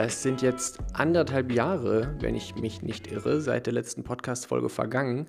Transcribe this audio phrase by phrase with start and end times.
[0.00, 5.26] Es sind jetzt anderthalb Jahre, wenn ich mich nicht irre, seit der letzten Podcast-Folge vergangen.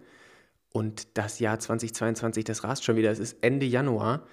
[0.71, 3.09] Und das Jahr 2022, das rast schon wieder.
[3.09, 4.27] Es ist Ende Januar.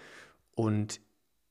[0.55, 1.01] Und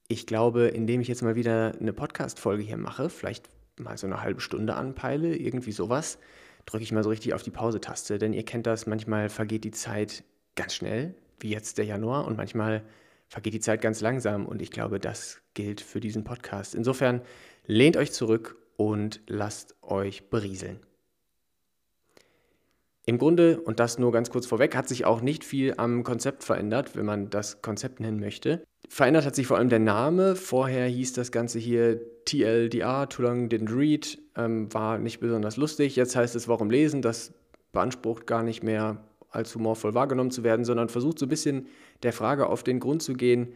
[0.08, 4.22] ich glaube, indem ich jetzt mal wieder eine Podcast-Folge hier mache, vielleicht mal so eine
[4.22, 6.20] halbe Stunde anpeile, irgendwie sowas,
[6.68, 8.20] drücke ich mal so richtig auf die Pause-Taste.
[8.20, 10.24] Denn ihr kennt das, manchmal vergeht die Zeit
[10.56, 12.84] ganz schnell, wie jetzt der Januar, und manchmal
[13.30, 14.46] vergeht die Zeit ganz langsam.
[14.46, 16.76] Und ich glaube, das gilt für diesen Podcast.
[16.76, 17.24] Insofern
[17.66, 20.80] lehnt euch zurück und lasst euch berieseln.
[23.08, 26.44] Im Grunde, und das nur ganz kurz vorweg, hat sich auch nicht viel am Konzept
[26.44, 28.64] verändert, wenn man das Konzept nennen möchte.
[28.90, 30.36] Verändert hat sich vor allem der Name.
[30.36, 35.96] Vorher hieß das Ganze hier TLDR, Too Long Didn't Read, ähm, war nicht besonders lustig.
[35.96, 37.04] Jetzt heißt es Warum lesen?
[37.04, 37.34] Das
[37.72, 41.68] beansprucht gar nicht mehr als humorvoll wahrgenommen zu werden, sondern versucht so ein bisschen
[42.04, 43.54] der Frage auf den Grund zu gehen,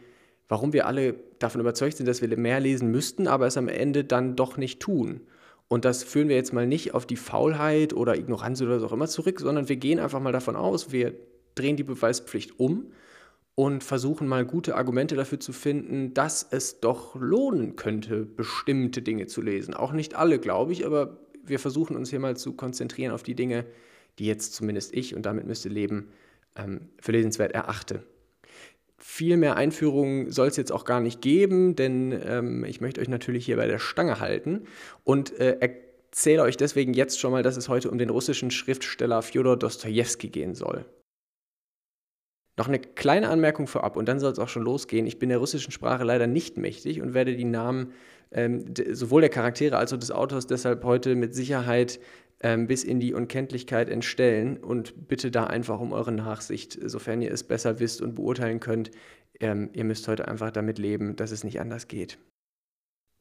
[0.50, 4.04] warum wir alle davon überzeugt sind, dass wir mehr lesen müssten, aber es am Ende
[4.04, 5.20] dann doch nicht tun.
[5.68, 8.92] Und das führen wir jetzt mal nicht auf die Faulheit oder Ignoranz oder was auch
[8.92, 11.14] immer zurück, sondern wir gehen einfach mal davon aus, wir
[11.54, 12.90] drehen die Beweispflicht um
[13.54, 19.26] und versuchen mal gute Argumente dafür zu finden, dass es doch lohnen könnte, bestimmte Dinge
[19.26, 19.72] zu lesen.
[19.72, 23.36] Auch nicht alle, glaube ich, aber wir versuchen uns hier mal zu konzentrieren auf die
[23.36, 23.66] Dinge,
[24.18, 26.08] die jetzt zumindest ich, und damit müsste leben,
[26.56, 28.02] ähm, für lesenswert erachte
[29.00, 33.08] viel mehr Einführungen soll es jetzt auch gar nicht geben, denn ähm, ich möchte euch
[33.08, 34.66] natürlich hier bei der Stange halten
[35.04, 39.22] und äh, erzähle euch deswegen jetzt schon mal, dass es heute um den russischen Schriftsteller
[39.22, 40.84] Fjodor Dostojewski gehen soll.
[42.58, 45.06] Noch eine kleine Anmerkung vorab und dann soll es auch schon losgehen.
[45.06, 47.94] Ich bin der russischen Sprache leider nicht mächtig und werde die Namen
[48.32, 52.00] ähm, sowohl der Charaktere als auch des Autors deshalb heute mit Sicherheit
[52.40, 57.32] ähm, bis in die Unkenntlichkeit entstellen und bitte da einfach um eure Nachsicht, sofern ihr
[57.32, 58.90] es besser wisst und beurteilen könnt.
[59.40, 62.18] Ähm, ihr müsst heute einfach damit leben, dass es nicht anders geht.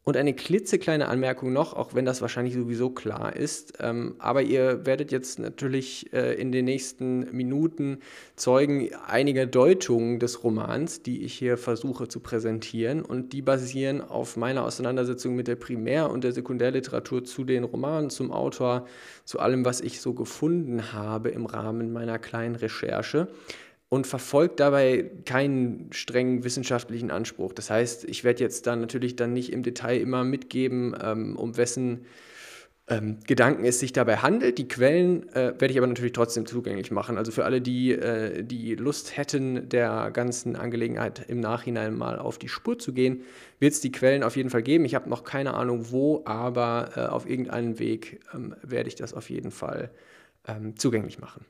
[0.06, 4.86] Und eine klitzekleine Anmerkung noch, auch wenn das wahrscheinlich sowieso klar ist, ähm, aber ihr
[4.86, 8.00] werdet jetzt natürlich äh, in den nächsten Minuten
[8.36, 13.04] Zeugen einiger Deutungen des Romans, die ich hier versuche zu präsentieren.
[13.04, 18.10] Und die basieren auf meiner Auseinandersetzung mit der Primär- und der Sekundärliteratur zu den Romanen,
[18.10, 18.88] zum Autor,
[19.26, 23.28] zu allem, was ich so gefunden habe im Rahmen meiner kleinen Recherche
[23.90, 27.54] und verfolgt dabei keinen strengen wissenschaftlichen Anspruch.
[27.54, 31.58] Das heißt, ich werde jetzt dann natürlich dann nicht im Detail immer mitgeben, ähm, um
[31.58, 32.06] wessen
[32.88, 34.58] ähm, Gedanken es sich dabei handelt.
[34.58, 37.18] Die Quellen äh, werde ich aber natürlich trotzdem zugänglich machen.
[37.18, 42.40] Also für alle, die, äh, die Lust hätten, der ganzen Angelegenheit im Nachhinein mal auf
[42.40, 43.24] die Spur zu gehen,
[43.60, 44.86] wird es die Quellen auf jeden Fall geben.
[44.86, 49.14] Ich habe noch keine Ahnung wo, aber äh, auf irgendeinem Weg ähm, werde ich das
[49.14, 49.92] auf jeden Fall
[50.48, 51.46] ähm, zugänglich machen.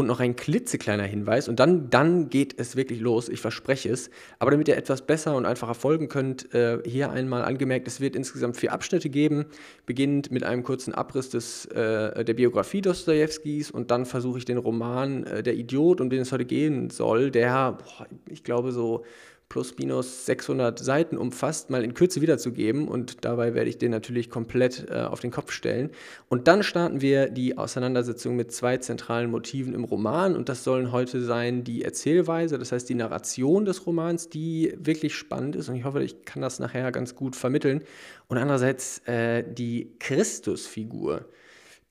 [0.00, 4.08] Und noch ein klitzekleiner Hinweis und dann, dann geht es wirklich los, ich verspreche es.
[4.38, 8.16] Aber damit ihr etwas besser und einfacher folgen könnt, äh, hier einmal angemerkt, es wird
[8.16, 9.44] insgesamt vier Abschnitte geben,
[9.84, 14.56] beginnend mit einem kurzen Abriss des, äh, der Biografie Dostojewskis und dann versuche ich den
[14.56, 19.04] Roman äh, Der Idiot, um den es heute gehen soll, der, boah, ich glaube, so
[19.50, 22.88] plus minus 600 Seiten umfasst, mal in Kürze wiederzugeben.
[22.88, 25.90] Und dabei werde ich den natürlich komplett äh, auf den Kopf stellen.
[26.28, 30.36] Und dann starten wir die Auseinandersetzung mit zwei zentralen Motiven im Roman.
[30.36, 35.16] Und das sollen heute sein die Erzählweise, das heißt die Narration des Romans, die wirklich
[35.16, 35.68] spannend ist.
[35.68, 37.82] Und ich hoffe, ich kann das nachher ganz gut vermitteln.
[38.28, 41.26] Und andererseits äh, die Christusfigur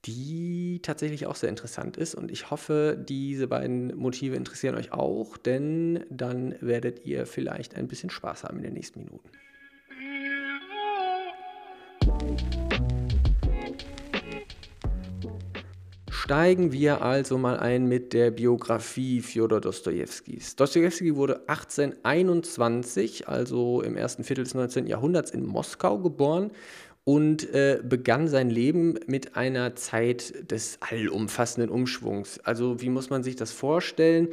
[0.05, 2.15] die tatsächlich auch sehr interessant ist.
[2.15, 7.87] Und ich hoffe, diese beiden Motive interessieren euch auch, denn dann werdet ihr vielleicht ein
[7.87, 9.29] bisschen Spaß haben in den nächsten Minuten.
[16.11, 20.55] Steigen wir also mal ein mit der Biografie Fjodor Dostojewskis.
[20.55, 24.85] Dostojewski wurde 1821, also im ersten Viertel des 19.
[24.85, 26.51] Jahrhunderts, in Moskau geboren
[27.03, 32.39] und äh, begann sein Leben mit einer Zeit des allumfassenden Umschwungs.
[32.39, 34.29] Also wie muss man sich das vorstellen?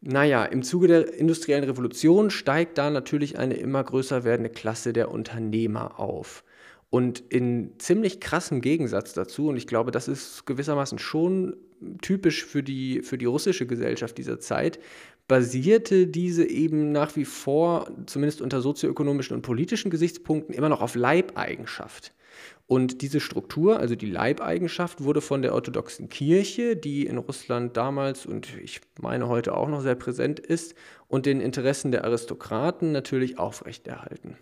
[0.00, 5.10] Naja, im Zuge der industriellen Revolution steigt da natürlich eine immer größer werdende Klasse der
[5.10, 6.44] Unternehmer auf.
[6.90, 11.56] Und in ziemlich krassem Gegensatz dazu, und ich glaube, das ist gewissermaßen schon
[12.00, 14.78] typisch für die, für die russische Gesellschaft dieser Zeit,
[15.28, 20.94] basierte diese eben nach wie vor, zumindest unter sozioökonomischen und politischen Gesichtspunkten, immer noch auf
[20.94, 22.14] Leibeigenschaft.
[22.66, 28.26] Und diese Struktur, also die Leibeigenschaft, wurde von der orthodoxen Kirche, die in Russland damals
[28.26, 30.74] und ich meine heute auch noch sehr präsent ist,
[31.08, 34.36] und den Interessen der Aristokraten natürlich aufrechterhalten.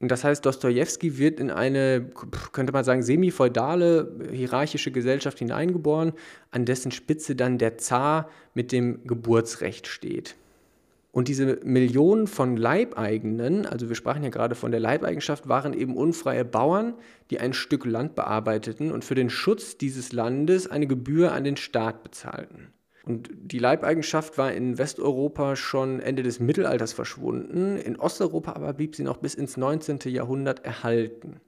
[0.00, 2.10] Und das heißt, Dostoevsky wird in eine,
[2.52, 6.14] könnte man sagen, semi-feudale, hierarchische Gesellschaft hineingeboren,
[6.50, 10.36] an dessen Spitze dann der Zar mit dem Geburtsrecht steht.
[11.12, 15.96] Und diese Millionen von Leibeigenen, also wir sprachen ja gerade von der Leibeigenschaft, waren eben
[15.96, 16.94] unfreie Bauern,
[17.30, 21.56] die ein Stück Land bearbeiteten und für den Schutz dieses Landes eine Gebühr an den
[21.56, 22.72] Staat bezahlten.
[23.10, 28.94] Und die Leibeigenschaft war in Westeuropa schon Ende des Mittelalters verschwunden, in Osteuropa aber blieb
[28.94, 29.98] sie noch bis ins 19.
[30.04, 31.40] Jahrhundert erhalten.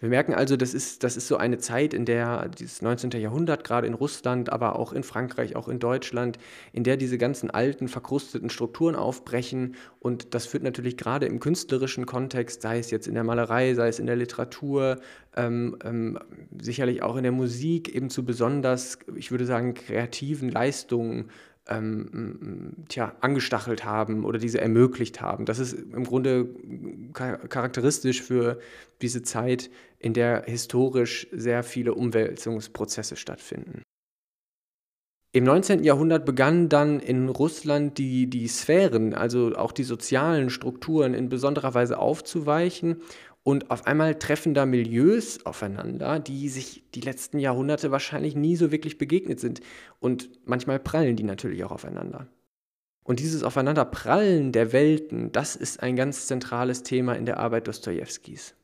[0.00, 3.10] Wir merken also, das ist, das ist so eine Zeit, in der dieses 19.
[3.10, 6.38] Jahrhundert, gerade in Russland, aber auch in Frankreich, auch in Deutschland,
[6.72, 9.76] in der diese ganzen alten, verkrusteten Strukturen aufbrechen.
[9.98, 13.88] Und das führt natürlich gerade im künstlerischen Kontext, sei es jetzt in der Malerei, sei
[13.88, 15.00] es in der Literatur,
[15.36, 16.18] ähm, ähm,
[16.58, 21.28] sicherlich auch in der Musik, eben zu besonders, ich würde sagen, kreativen Leistungen
[21.68, 25.44] ähm, tja, angestachelt haben oder diese ermöglicht haben.
[25.44, 26.48] Das ist im Grunde
[27.12, 28.58] charakteristisch für
[29.02, 29.70] diese Zeit,
[30.00, 33.82] in der historisch sehr viele Umwälzungsprozesse stattfinden.
[35.32, 35.84] Im 19.
[35.84, 41.72] Jahrhundert begannen dann in Russland die, die Sphären, also auch die sozialen Strukturen in besonderer
[41.72, 43.00] Weise aufzuweichen
[43.42, 48.70] und auf einmal treffen da Milieus aufeinander, die sich die letzten Jahrhunderte wahrscheinlich nie so
[48.70, 49.60] wirklich begegnet sind.
[49.98, 52.26] Und manchmal prallen die natürlich auch aufeinander.
[53.02, 58.54] Und dieses Aufeinanderprallen der Welten, das ist ein ganz zentrales Thema in der Arbeit Dostojewskis.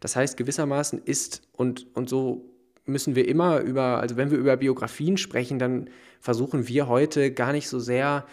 [0.00, 2.44] Das heißt, gewissermaßen ist, und, und so
[2.86, 5.88] müssen wir immer über, also wenn wir über Biografien sprechen, dann
[6.20, 8.26] versuchen wir heute gar nicht so sehr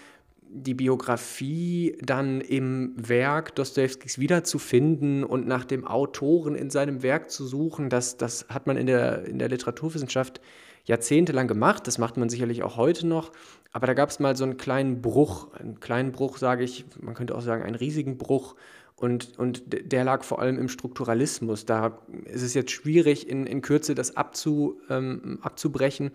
[0.54, 7.46] die Biografie dann im Werk Dostojewskis wiederzufinden und nach dem Autoren in seinem Werk zu
[7.46, 10.42] suchen, das, das hat man in der, in der Literaturwissenschaft
[10.86, 11.88] jahrzehntelang gemacht.
[11.88, 13.32] Das macht man sicherlich auch heute noch.
[13.72, 15.54] Aber da gab es mal so einen kleinen Bruch.
[15.54, 18.56] Einen kleinen Bruch, sage ich, man könnte auch sagen, einen riesigen Bruch.
[18.96, 21.66] Und, und der lag vor allem im Strukturalismus.
[21.66, 26.12] Da ist es jetzt schwierig, in, in Kürze das abzu, ähm, abzubrechen.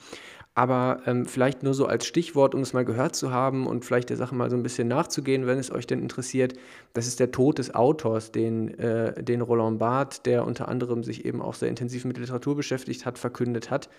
[0.55, 4.09] Aber ähm, vielleicht nur so als Stichwort, um es mal gehört zu haben und vielleicht
[4.09, 6.55] der Sache mal so ein bisschen nachzugehen, wenn es euch denn interessiert.
[6.95, 11.27] Das ist der Tod des Autors, den, äh, den Roland Barthes, der unter anderem sich
[11.27, 13.91] eben auch sehr intensiv mit Literatur beschäftigt hat, verkündet hat.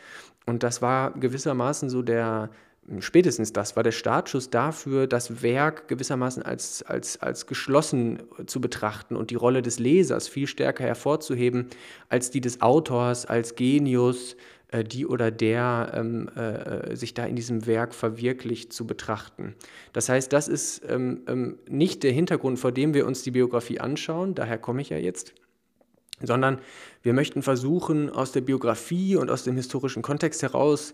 [0.48, 2.50] Und das war gewissermaßen so der,
[3.00, 9.16] spätestens das war der Startschuss dafür, das Werk gewissermaßen als, als, als geschlossen zu betrachten
[9.16, 11.68] und die Rolle des Lesers viel stärker hervorzuheben
[12.10, 14.38] als die des Autors, als Genius,
[14.70, 19.56] äh, die oder der ähm, äh, sich da in diesem Werk verwirklicht zu betrachten.
[19.94, 23.80] Das heißt, das ist ähm, ähm, nicht der Hintergrund, vor dem wir uns die Biografie
[23.80, 25.34] anschauen, daher komme ich ja jetzt,
[26.22, 26.60] sondern
[27.02, 30.94] wir möchten versuchen, aus der Biografie und aus dem historischen Kontext heraus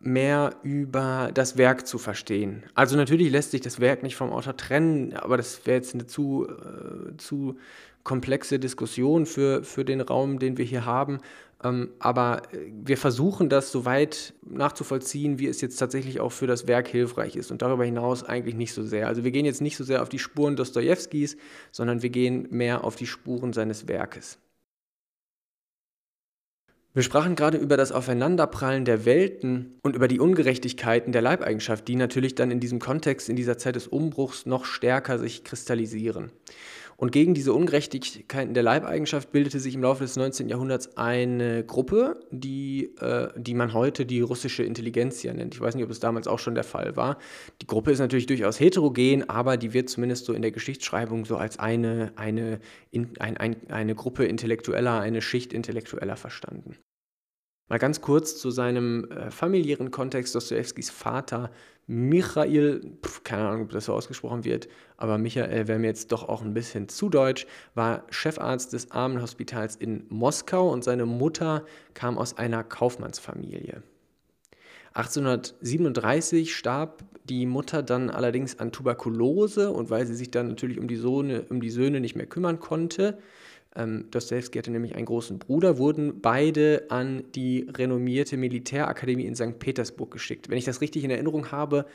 [0.00, 2.64] mehr über das Werk zu verstehen.
[2.74, 6.06] Also natürlich lässt sich das Werk nicht vom Autor trennen, aber das wäre jetzt eine
[6.06, 7.56] zu, äh, zu
[8.02, 11.18] komplexe Diskussion für, für den Raum, den wir hier haben.
[11.64, 16.46] Ähm, aber äh, wir versuchen das so weit nachzuvollziehen, wie es jetzt tatsächlich auch für
[16.46, 17.50] das Werk hilfreich ist.
[17.50, 19.06] Und darüber hinaus eigentlich nicht so sehr.
[19.06, 21.36] Also wir gehen jetzt nicht so sehr auf die Spuren Dostojewskis,
[21.70, 24.38] sondern wir gehen mehr auf die Spuren seines Werkes.
[26.94, 31.96] Wir sprachen gerade über das Aufeinanderprallen der Welten und über die Ungerechtigkeiten der Leibeigenschaft, die
[31.96, 36.30] natürlich dann in diesem Kontext, in dieser Zeit des Umbruchs noch stärker sich kristallisieren.
[36.96, 40.48] Und gegen diese Ungerechtigkeiten der Leibeigenschaft bildete sich im Laufe des 19.
[40.48, 45.54] Jahrhunderts eine Gruppe, die, äh, die man heute die russische Intelligenzia nennt.
[45.54, 47.18] Ich weiß nicht, ob es damals auch schon der Fall war.
[47.60, 51.36] Die Gruppe ist natürlich durchaus heterogen, aber die wird zumindest so in der Geschichtsschreibung so
[51.36, 56.76] als eine, eine, in, ein, ein, eine Gruppe Intellektueller, eine Schicht Intellektueller verstanden.
[57.72, 60.34] Mal ganz kurz zu seinem äh, familiären Kontext.
[60.34, 61.50] Dostojewskis Vater
[61.86, 66.28] Michael, pf, keine Ahnung, ob das so ausgesprochen wird, aber Michael wäre mir jetzt doch
[66.28, 71.64] auch ein bisschen zu deutsch, war Chefarzt des Armenhospitals in Moskau und seine Mutter
[71.94, 73.82] kam aus einer Kaufmannsfamilie.
[74.92, 80.88] 1837 starb die Mutter dann allerdings an Tuberkulose und weil sie sich dann natürlich um
[80.88, 83.16] die, Sohne, um die Söhne nicht mehr kümmern konnte,
[83.74, 89.58] ähm, Dostoevsky hatte nämlich einen großen Bruder, wurden beide an die renommierte Militärakademie in St.
[89.58, 90.50] Petersburg geschickt.
[90.50, 91.86] Wenn ich das richtig in Erinnerung habe,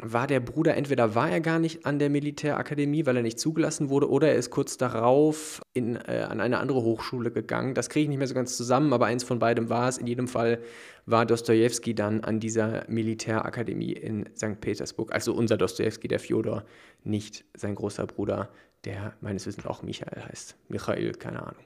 [0.00, 3.88] war der Bruder, entweder war er gar nicht an der Militärakademie, weil er nicht zugelassen
[3.88, 7.74] wurde, oder er ist kurz darauf in, äh, an eine andere Hochschule gegangen.
[7.74, 9.98] Das kriege ich nicht mehr so ganz zusammen, aber eins von beidem war es.
[9.98, 10.58] In jedem Fall
[11.06, 14.60] war Dostoevsky dann an dieser Militärakademie in St.
[14.60, 15.12] Petersburg.
[15.12, 16.64] Also unser Dostoevsky, der Fjodor,
[17.04, 18.50] nicht sein großer Bruder,
[18.84, 20.56] der meines Wissens auch Michael heißt.
[20.68, 21.62] Michael, keine Ahnung.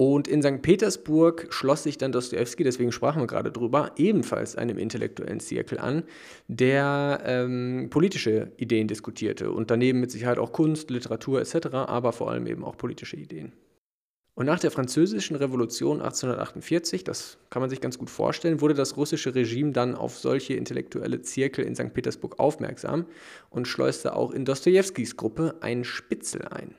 [0.00, 0.62] Und in St.
[0.62, 6.04] Petersburg schloss sich dann Dostoevsky, deswegen sprachen wir gerade drüber, ebenfalls einem intellektuellen Zirkel an,
[6.48, 12.30] der ähm, politische Ideen diskutierte und daneben mit Sicherheit auch Kunst, Literatur etc., aber vor
[12.30, 13.52] allem eben auch politische Ideen.
[14.34, 18.96] Und nach der Französischen Revolution 1848, das kann man sich ganz gut vorstellen, wurde das
[18.96, 21.92] russische Regime dann auf solche intellektuelle Zirkel in St.
[21.92, 23.06] Petersburg aufmerksam
[23.50, 26.74] und schleuste auch in Dostojewskis Gruppe einen Spitzel ein.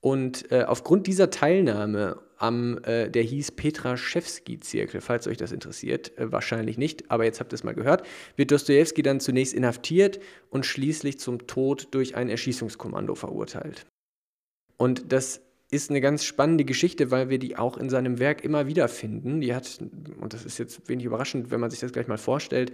[0.00, 6.32] Und äh, aufgrund dieser Teilnahme am, äh, der hieß Petraschewski-Zirkel, falls euch das interessiert, äh,
[6.32, 8.06] wahrscheinlich nicht, aber jetzt habt ihr es mal gehört,
[8.36, 10.18] wird Dostojewski dann zunächst inhaftiert
[10.48, 13.84] und schließlich zum Tod durch ein Erschießungskommando verurteilt.
[14.78, 18.66] Und das ist eine ganz spannende Geschichte, weil wir die auch in seinem Werk immer
[18.66, 19.40] wieder finden.
[19.40, 19.78] Die hat,
[20.20, 22.72] und das ist jetzt wenig überraschend, wenn man sich das gleich mal vorstellt,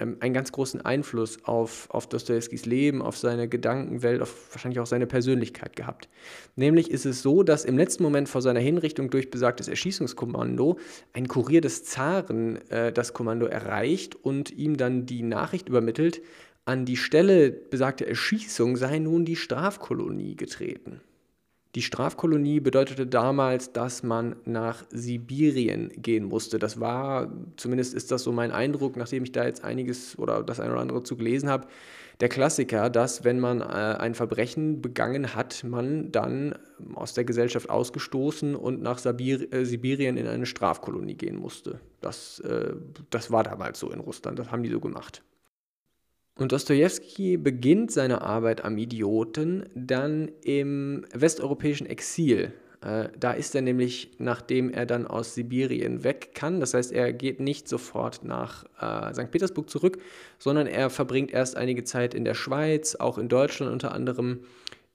[0.00, 4.86] ähm, einen ganz großen Einfluss auf, auf Dostojewskis Leben, auf seine Gedankenwelt, auf wahrscheinlich auch
[4.86, 6.08] seine Persönlichkeit gehabt.
[6.56, 10.78] Nämlich ist es so, dass im letzten Moment vor seiner Hinrichtung durch besagtes Erschießungskommando
[11.12, 16.22] ein Kurier des Zaren äh, das Kommando erreicht und ihm dann die Nachricht übermittelt,
[16.64, 21.00] an die Stelle besagter Erschießung sei nun die Strafkolonie getreten.
[21.74, 26.58] Die Strafkolonie bedeutete damals, dass man nach Sibirien gehen musste.
[26.58, 30.60] Das war, zumindest ist das so mein Eindruck, nachdem ich da jetzt einiges oder das
[30.60, 31.66] eine oder andere zu gelesen habe,
[32.20, 36.54] der Klassiker, dass wenn man äh, ein Verbrechen begangen hat, man dann
[36.94, 41.80] aus der Gesellschaft ausgestoßen und nach Sabir, äh, Sibirien in eine Strafkolonie gehen musste.
[42.02, 42.74] Das, äh,
[43.08, 45.22] das war damals so in Russland, das haben die so gemacht.
[46.34, 52.52] Und Dostoevsky beginnt seine Arbeit am Idioten dann im westeuropäischen Exil.
[52.82, 57.12] Äh, da ist er nämlich, nachdem er dann aus Sibirien weg kann, das heißt, er
[57.12, 59.30] geht nicht sofort nach äh, St.
[59.30, 59.98] Petersburg zurück,
[60.38, 64.40] sondern er verbringt erst einige Zeit in der Schweiz, auch in Deutschland unter anderem,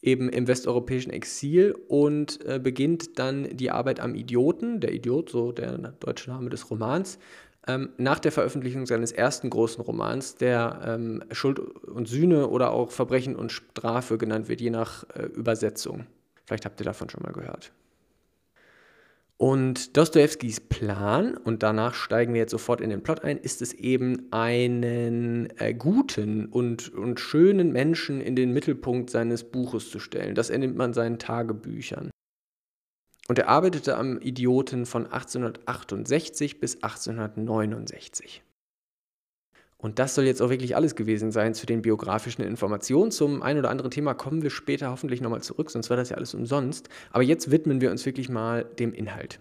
[0.02, 5.52] eben im westeuropäischen Exil und äh, beginnt dann die Arbeit am Idioten, der Idiot, so
[5.52, 7.18] der deutsche Name des Romans,
[7.68, 12.92] ähm, nach der Veröffentlichung seines ersten großen Romans, der ähm, Schuld und Sühne oder auch
[12.92, 16.06] Verbrechen und Strafe genannt wird, je nach äh, Übersetzung.
[16.46, 17.72] Vielleicht habt ihr davon schon mal gehört.
[19.40, 23.72] Und Dostojewskis Plan, und danach steigen wir jetzt sofort in den Plot ein, ist es
[23.74, 30.34] eben, einen äh, guten und, und schönen Menschen in den Mittelpunkt seines Buches zu stellen.
[30.34, 32.10] Das entnimmt man seinen Tagebüchern.
[33.28, 38.44] Und er arbeitete am Idioten von 1868 bis 1869.
[39.80, 43.12] Und das soll jetzt auch wirklich alles gewesen sein zu den biografischen Informationen.
[43.12, 46.18] Zum ein oder anderen Thema kommen wir später hoffentlich nochmal zurück, sonst war das ja
[46.18, 46.90] alles umsonst.
[47.12, 49.40] Aber jetzt widmen wir uns wirklich mal dem Inhalt.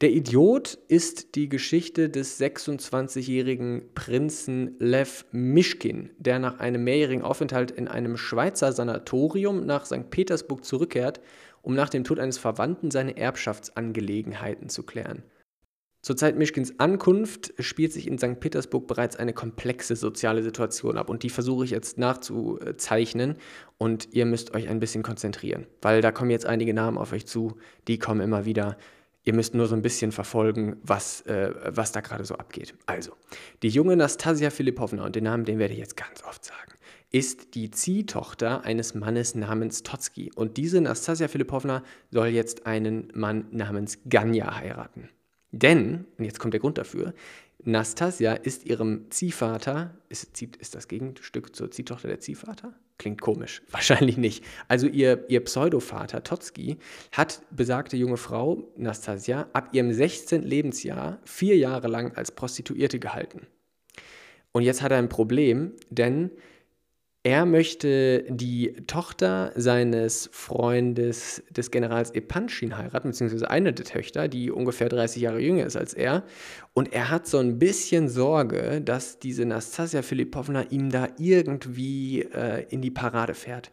[0.00, 7.70] Der Idiot ist die Geschichte des 26-jährigen Prinzen Lev Mischkin, der nach einem mehrjährigen Aufenthalt
[7.70, 10.10] in einem Schweizer Sanatorium nach St.
[10.10, 11.20] Petersburg zurückkehrt
[11.64, 15.22] um nach dem Tod eines Verwandten seine Erbschaftsangelegenheiten zu klären.
[16.02, 18.38] Zur Zeit Mischkins Ankunft spielt sich in St.
[18.38, 23.36] Petersburg bereits eine komplexe soziale Situation ab und die versuche ich jetzt nachzuzeichnen
[23.78, 27.26] und ihr müsst euch ein bisschen konzentrieren, weil da kommen jetzt einige Namen auf euch
[27.26, 27.56] zu,
[27.88, 28.76] die kommen immer wieder.
[29.24, 32.74] Ihr müsst nur so ein bisschen verfolgen, was, äh, was da gerade so abgeht.
[32.86, 33.12] Also,
[33.62, 36.74] die junge Nastasia Filipovna, und den Namen, den werde ich jetzt ganz oft sagen,
[37.10, 40.30] ist die Ziehtochter eines Mannes namens Totzki.
[40.34, 45.08] Und diese Nastasia Filipovna soll jetzt einen Mann namens Ganya heiraten.
[45.52, 47.14] Denn, und jetzt kommt der Grund dafür,
[47.64, 52.74] Nastasia ist ihrem Ziehvater, ist, ist das Gegenstück zur Ziehtochter der Ziehvater?
[52.98, 54.44] Klingt komisch, wahrscheinlich nicht.
[54.68, 56.78] Also ihr, ihr Pseudovater Totzki
[57.12, 60.42] hat besagte junge Frau Nastasia ab ihrem 16.
[60.42, 63.46] Lebensjahr vier Jahre lang als Prostituierte gehalten.
[64.52, 66.30] Und jetzt hat er ein Problem, denn
[67.26, 74.50] er möchte die Tochter seines Freundes, des Generals Epanchin, heiraten, beziehungsweise eine der Töchter, die
[74.50, 76.24] ungefähr 30 Jahre jünger ist als er.
[76.74, 82.66] Und er hat so ein bisschen Sorge, dass diese Nastasia Filipovna ihm da irgendwie äh,
[82.68, 83.72] in die Parade fährt.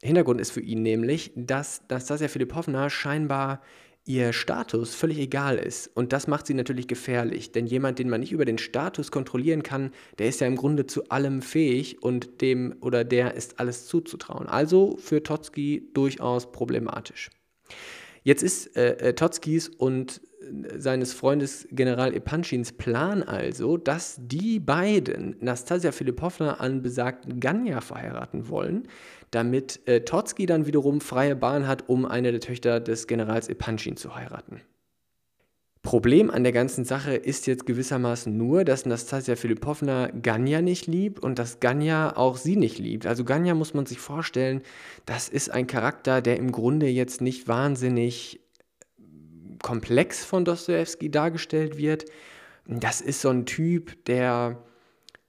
[0.00, 3.62] Hintergrund ist für ihn nämlich, dass Nastasia Filipovna scheinbar
[4.06, 5.90] ihr Status völlig egal ist.
[5.94, 9.62] Und das macht sie natürlich gefährlich, denn jemand, den man nicht über den Status kontrollieren
[9.62, 13.86] kann, der ist ja im Grunde zu allem fähig und dem oder der ist alles
[13.86, 14.46] zuzutrauen.
[14.46, 17.30] Also für Totzki durchaus problematisch.
[18.22, 20.20] Jetzt ist äh, äh Totzkis und
[20.76, 28.48] seines Freundes General Epanchins Plan also, dass die beiden Nastasia Filipovna an besagten Ganya verheiraten
[28.48, 28.88] wollen,
[29.30, 33.96] damit äh, Totzki dann wiederum freie Bahn hat, um eine der Töchter des Generals Epanchin
[33.96, 34.60] zu heiraten.
[35.86, 41.22] Problem an der ganzen Sache ist jetzt gewissermaßen nur, dass Nastasia Filipovna Ganya nicht liebt
[41.22, 43.06] und dass Ganya auch sie nicht liebt.
[43.06, 44.62] Also Ganya muss man sich vorstellen,
[45.04, 48.40] das ist ein Charakter, der im Grunde jetzt nicht wahnsinnig
[49.62, 52.04] komplex von Dostoevsky dargestellt wird.
[52.66, 54.62] Das ist so ein Typ, der,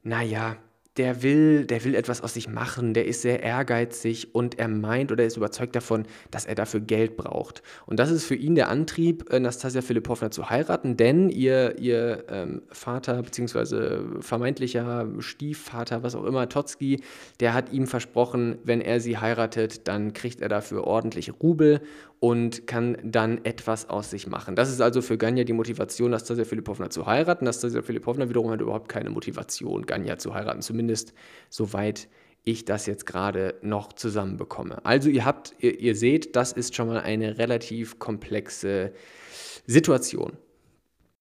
[0.04, 0.58] naja,
[0.98, 5.12] der will, der will etwas aus sich machen, der ist sehr ehrgeizig und er meint
[5.12, 7.62] oder ist überzeugt davon, dass er dafür Geld braucht.
[7.86, 12.64] Und das ist für ihn der Antrieb, Nastasia Filipovna zu heiraten, denn ihr, ihr ähm,
[12.70, 14.22] Vater bzw.
[14.22, 17.02] vermeintlicher Stiefvater, was auch immer, Totzki,
[17.40, 21.82] der hat ihm versprochen, wenn er sie heiratet, dann kriegt er dafür ordentliche Rubel
[22.20, 24.56] und kann dann etwas aus sich machen.
[24.56, 27.46] Das ist also für Ganya die Motivation, Nastasia Filipovna zu heiraten.
[27.46, 31.14] Nastasia Filipovna wiederum hat überhaupt keine Motivation, Ganya zu heiraten, zumindest
[31.50, 32.08] soweit
[32.44, 34.84] ich das jetzt gerade noch zusammenbekomme.
[34.86, 38.94] Also ihr habt, ihr, ihr seht, das ist schon mal eine relativ komplexe
[39.66, 40.38] Situation.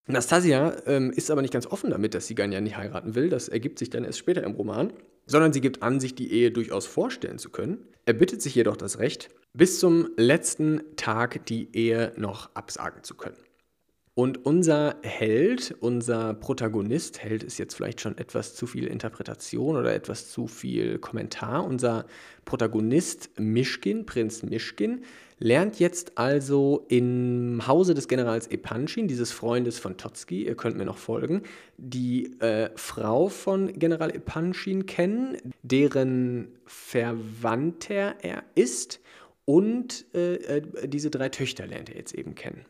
[0.07, 3.29] Nastasia ähm, ist aber nicht ganz offen damit, dass sie Ganya nicht heiraten will.
[3.29, 4.93] Das ergibt sich dann erst später im Roman.
[5.29, 7.79] Sondern sie gibt an, sich die Ehe durchaus vorstellen zu können.
[8.05, 13.15] Er bittet sich jedoch das Recht, bis zum letzten Tag die Ehe noch absagen zu
[13.15, 13.39] können.
[14.15, 19.95] Und unser Held, unser Protagonist, Held ist jetzt vielleicht schon etwas zu viel Interpretation oder
[19.95, 21.65] etwas zu viel Kommentar.
[21.65, 22.07] Unser
[22.47, 25.03] Protagonist Mischkin, Prinz Mischkin,
[25.39, 30.87] lernt jetzt also im Hause des Generals Epanchin, dieses Freundes von Totzki, ihr könnt mir
[30.87, 31.43] noch folgen,
[31.77, 39.01] die äh, Frau von General Epanchin kennen, deren Verwandter er ist
[39.47, 42.67] und äh, äh diese drei Töchter lernt er jetzt eben kennen.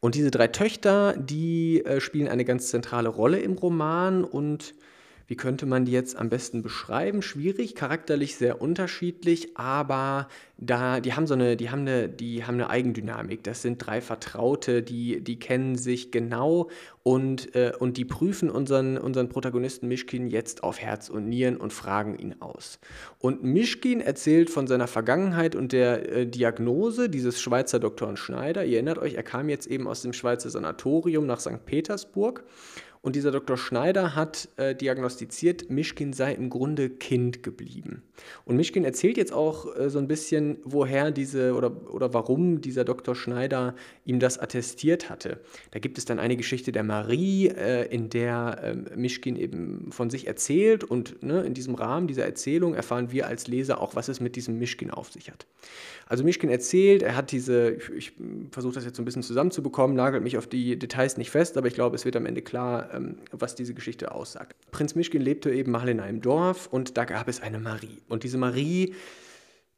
[0.00, 4.74] Und diese drei Töchter, die äh, spielen eine ganz zentrale Rolle im Roman und
[5.28, 7.20] wie könnte man die jetzt am besten beschreiben?
[7.20, 10.28] Schwierig, charakterlich sehr unterschiedlich, aber
[10.58, 13.42] da, die haben so eine, die haben eine, die haben eine Eigendynamik.
[13.42, 16.70] Das sind drei Vertraute, die, die kennen sich genau
[17.02, 21.72] und, äh, und die prüfen unseren, unseren Protagonisten Mischkin jetzt auf Herz und Nieren und
[21.72, 22.78] fragen ihn aus.
[23.18, 28.64] Und Mischkin erzählt von seiner Vergangenheit und der äh, Diagnose dieses Schweizer Doktor Schneider.
[28.64, 31.64] Ihr erinnert euch, er kam jetzt eben aus dem Schweizer Sanatorium nach St.
[31.64, 32.44] Petersburg
[33.06, 33.56] und dieser Dr.
[33.56, 38.02] Schneider hat äh, diagnostiziert, Mischkin sei im Grunde Kind geblieben.
[38.44, 42.84] Und Mischkin erzählt jetzt auch äh, so ein bisschen, woher diese oder, oder warum dieser
[42.84, 43.14] Dr.
[43.14, 45.38] Schneider ihm das attestiert hatte.
[45.70, 50.10] Da gibt es dann eine Geschichte der Marie, äh, in der ähm, Mischkin eben von
[50.10, 50.82] sich erzählt.
[50.82, 54.34] Und ne, in diesem Rahmen dieser Erzählung erfahren wir als Leser auch, was es mit
[54.34, 55.46] diesem Mischkin auf sich hat.
[56.08, 58.12] Also Mischkin erzählt, er hat diese, ich, ich
[58.50, 61.68] versuche das jetzt so ein bisschen zusammenzubekommen, nagelt mich auf die Details nicht fest, aber
[61.68, 62.95] ich glaube, es wird am Ende klar,
[63.32, 64.56] was diese Geschichte aussagt.
[64.70, 68.02] Prinz Mischkin lebte eben mal in einem Dorf und da gab es eine Marie.
[68.08, 68.94] Und diese Marie,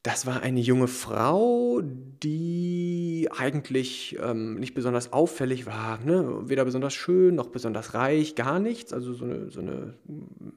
[0.03, 6.49] das war eine junge Frau, die eigentlich ähm, nicht besonders auffällig war, ne?
[6.49, 8.93] weder besonders schön noch besonders reich, gar nichts.
[8.93, 9.95] Also so eine, so eine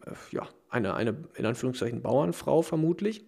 [0.06, 3.26] äh, ja, eine, eine in Anführungszeichen Bauernfrau vermutlich.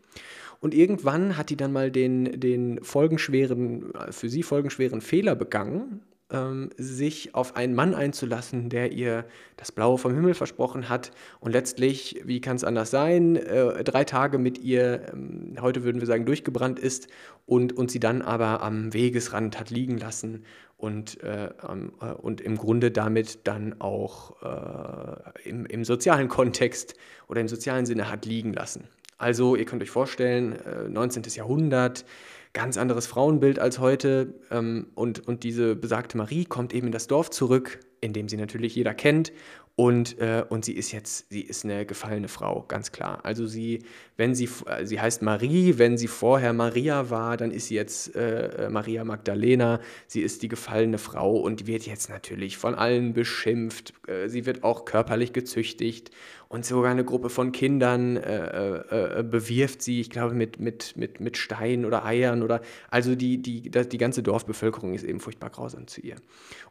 [0.61, 6.71] Und irgendwann hat die dann mal den, den folgenschweren, für sie folgenschweren Fehler begangen, ähm,
[6.77, 12.21] sich auf einen Mann einzulassen, der ihr das Blaue vom Himmel versprochen hat und letztlich,
[12.25, 16.25] wie kann es anders sein, äh, drei Tage mit ihr, ähm, heute würden wir sagen,
[16.25, 17.07] durchgebrannt ist
[17.45, 20.43] und, und sie dann aber am Wegesrand hat liegen lassen
[20.77, 26.95] und, äh, äh, und im Grunde damit dann auch äh, im, im sozialen Kontext
[27.29, 28.89] oder im sozialen Sinne hat liegen lassen.
[29.17, 30.57] Also ihr könnt euch vorstellen,
[30.89, 31.23] 19.
[31.23, 32.03] Äh, Jahrhundert,
[32.53, 34.35] ganz anderes Frauenbild als heute.
[34.51, 38.37] Ähm, und, und diese besagte Marie kommt eben in das Dorf zurück, in dem sie
[38.37, 39.31] natürlich jeder kennt
[39.75, 43.21] und, äh, und sie ist jetzt, sie ist eine gefallene Frau, ganz klar.
[43.23, 43.79] Also sie,
[44.17, 48.15] wenn sie, äh, sie heißt Marie, wenn sie vorher Maria war, dann ist sie jetzt
[48.15, 49.79] äh, äh, Maria Magdalena.
[50.05, 53.95] Sie ist die gefallene Frau und wird jetzt natürlich von allen beschimpft.
[54.07, 56.11] Äh, sie wird auch körperlich gezüchtigt
[56.53, 61.19] und sogar eine Gruppe von Kindern äh, äh, bewirft sie, ich glaube, mit, mit, mit,
[61.19, 62.61] mit Steinen oder Eiern oder
[62.91, 66.15] also die, die, die ganze Dorfbevölkerung ist eben furchtbar grausam zu ihr.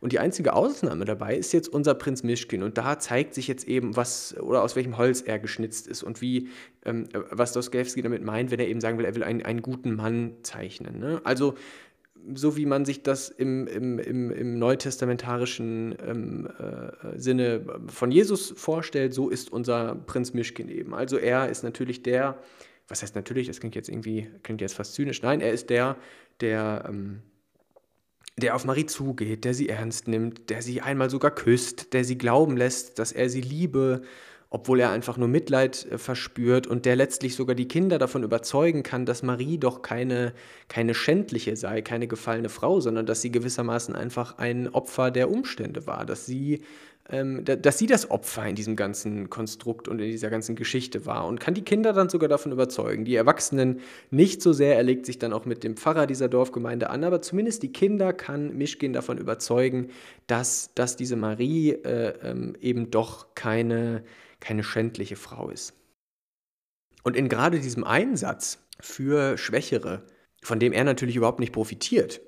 [0.00, 3.66] Und die einzige Ausnahme dabei ist jetzt unser Prinz Mischkin und da zeigt sich jetzt
[3.66, 6.48] eben, was oder aus welchem Holz er geschnitzt ist und wie,
[6.84, 9.96] ähm, was Dostoevsky damit meint, wenn er eben sagen will, er will einen, einen guten
[9.96, 11.00] Mann zeichnen.
[11.00, 11.20] Ne?
[11.24, 11.54] Also
[12.34, 18.52] so wie man sich das im, im, im, im neutestamentarischen ähm, äh, Sinne von Jesus
[18.56, 20.94] vorstellt, so ist unser Prinz Mischkin eben.
[20.94, 22.38] Also er ist natürlich der,
[22.88, 25.96] was heißt natürlich, das klingt jetzt irgendwie, klingt jetzt fast zynisch, nein, er ist der,
[26.40, 27.22] der, ähm,
[28.36, 32.18] der auf Marie zugeht, der sie ernst nimmt, der sie einmal sogar küsst, der sie
[32.18, 34.02] glauben lässt, dass er sie liebe,
[34.52, 38.82] obwohl er einfach nur Mitleid äh, verspürt und der letztlich sogar die Kinder davon überzeugen
[38.82, 40.34] kann, dass Marie doch keine,
[40.68, 45.86] keine schändliche sei, keine gefallene Frau, sondern dass sie gewissermaßen einfach ein Opfer der Umstände
[45.86, 46.60] war, dass sie,
[47.04, 51.40] dass sie das Opfer in diesem ganzen Konstrukt und in dieser ganzen Geschichte war und
[51.40, 53.04] kann die Kinder dann sogar davon überzeugen.
[53.04, 56.90] Die Erwachsenen nicht so sehr, er legt sich dann auch mit dem Pfarrer dieser Dorfgemeinde
[56.90, 59.90] an, aber zumindest die Kinder kann Mischkin davon überzeugen,
[60.28, 64.04] dass, dass diese Marie äh, ähm, eben doch keine
[64.42, 65.72] keine schändliche Frau ist.
[67.04, 70.04] Und in gerade diesem Einsatz für Schwächere,
[70.42, 72.20] von dem er natürlich überhaupt nicht profitiert,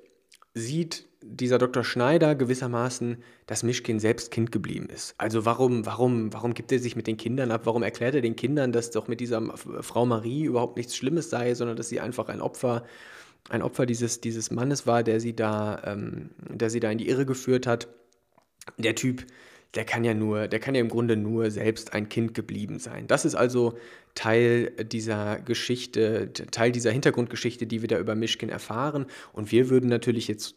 [0.53, 1.83] sieht dieser Dr.
[1.83, 5.15] Schneider gewissermaßen, dass Mischkin selbst Kind geblieben ist.
[5.17, 7.61] Also warum, warum, warum gibt er sich mit den Kindern ab?
[7.65, 11.55] Warum erklärt er den Kindern, dass doch mit dieser Frau Marie überhaupt nichts Schlimmes sei,
[11.55, 12.85] sondern dass sie einfach ein Opfer,
[13.49, 17.09] ein Opfer dieses, dieses Mannes war, der sie da, ähm, der sie da in die
[17.09, 17.87] Irre geführt hat?
[18.77, 19.25] Der Typ
[19.75, 23.07] der kann ja nur, der kann ja im Grunde nur selbst ein Kind geblieben sein.
[23.07, 23.77] Das ist also
[24.15, 29.05] Teil dieser Geschichte, Teil dieser Hintergrundgeschichte, die wir da über Mischkin erfahren.
[29.33, 30.55] Und wir würden natürlich jetzt,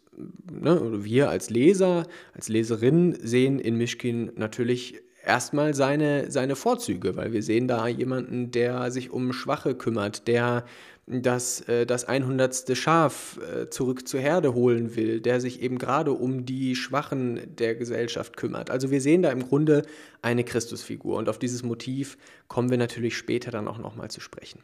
[0.50, 7.32] ne, wir als Leser, als Leserin sehen in Mischkin natürlich erstmal seine, seine Vorzüge, weil
[7.32, 10.64] wir sehen da jemanden, der sich um Schwache kümmert, der
[11.08, 12.76] das, äh, das 100.
[12.76, 17.74] Schaf äh, zurück zur Herde holen will, der sich eben gerade um die Schwachen der
[17.74, 18.70] Gesellschaft kümmert.
[18.70, 19.82] Also wir sehen da im Grunde
[20.22, 24.60] eine Christusfigur und auf dieses Motiv kommen wir natürlich später dann auch nochmal zu sprechen.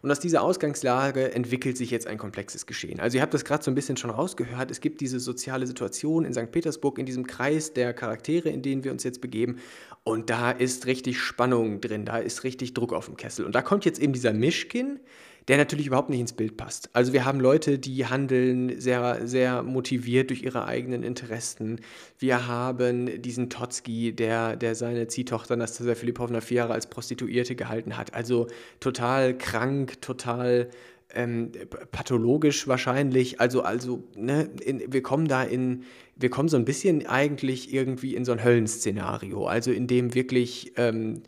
[0.00, 3.00] Und aus dieser Ausgangslage entwickelt sich jetzt ein komplexes Geschehen.
[3.00, 6.24] Also ihr habt das gerade so ein bisschen schon rausgehört, es gibt diese soziale Situation
[6.24, 6.52] in St.
[6.52, 9.58] Petersburg, in diesem Kreis der Charaktere, in denen wir uns jetzt begeben.
[10.04, 13.44] Und da ist richtig Spannung drin, da ist richtig Druck auf dem Kessel.
[13.44, 15.00] Und da kommt jetzt eben dieser Mischkin,
[15.48, 16.90] der natürlich überhaupt nicht ins Bild passt.
[16.92, 21.80] Also wir haben Leute, die handeln sehr, sehr motiviert durch ihre eigenen Interessen.
[22.18, 27.96] Wir haben diesen Totzki, der, der seine Ziehtochter Nastasia Filipovna vier Jahre als Prostituierte gehalten
[27.96, 28.12] hat.
[28.12, 28.46] Also
[28.78, 30.68] total krank, total
[31.14, 31.52] ähm,
[31.92, 33.40] pathologisch wahrscheinlich.
[33.40, 35.84] Also, also ne, in, wir kommen da in,
[36.16, 39.46] wir kommen so ein bisschen eigentlich irgendwie in so ein Höllenszenario.
[39.46, 40.72] Also in dem wirklich...
[40.76, 41.22] Ähm,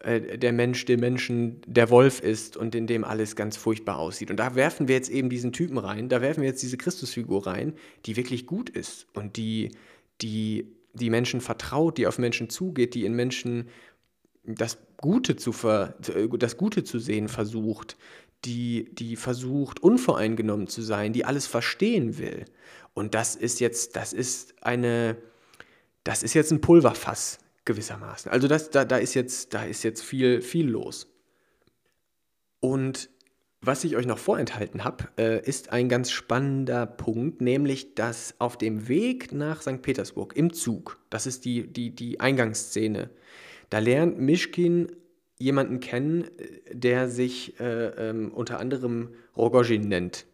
[0.00, 4.30] äh, der Mensch dem Menschen der Wolf ist und in dem alles ganz furchtbar aussieht.
[4.30, 7.46] Und da werfen wir jetzt eben diesen Typen rein, da werfen wir jetzt diese Christusfigur
[7.46, 7.74] rein,
[8.06, 9.72] die wirklich gut ist und die,
[10.22, 13.68] die, die Menschen vertraut, die auf Menschen zugeht, die in Menschen
[14.44, 15.94] das Gute zu, ver,
[16.38, 17.98] das Gute zu sehen versucht,
[18.46, 22.46] die, die versucht, unvoreingenommen zu sein, die alles verstehen will.
[22.94, 25.18] Und das ist jetzt, das ist eine,
[26.04, 27.38] das ist jetzt ein Pulverfass
[27.70, 28.30] gewissermaßen.
[28.30, 31.12] Also das, da, da, ist jetzt, da ist jetzt viel, viel los.
[32.60, 33.10] Und
[33.62, 38.56] was ich euch noch vorenthalten habe, äh, ist ein ganz spannender Punkt, nämlich dass auf
[38.56, 39.82] dem Weg nach St.
[39.82, 43.10] Petersburg im Zug, das ist die, die, die Eingangsszene,
[43.68, 44.90] da lernt Mischkin
[45.38, 46.24] jemanden kennen,
[46.72, 50.26] der sich äh, ähm, unter anderem Rogozhin nennt.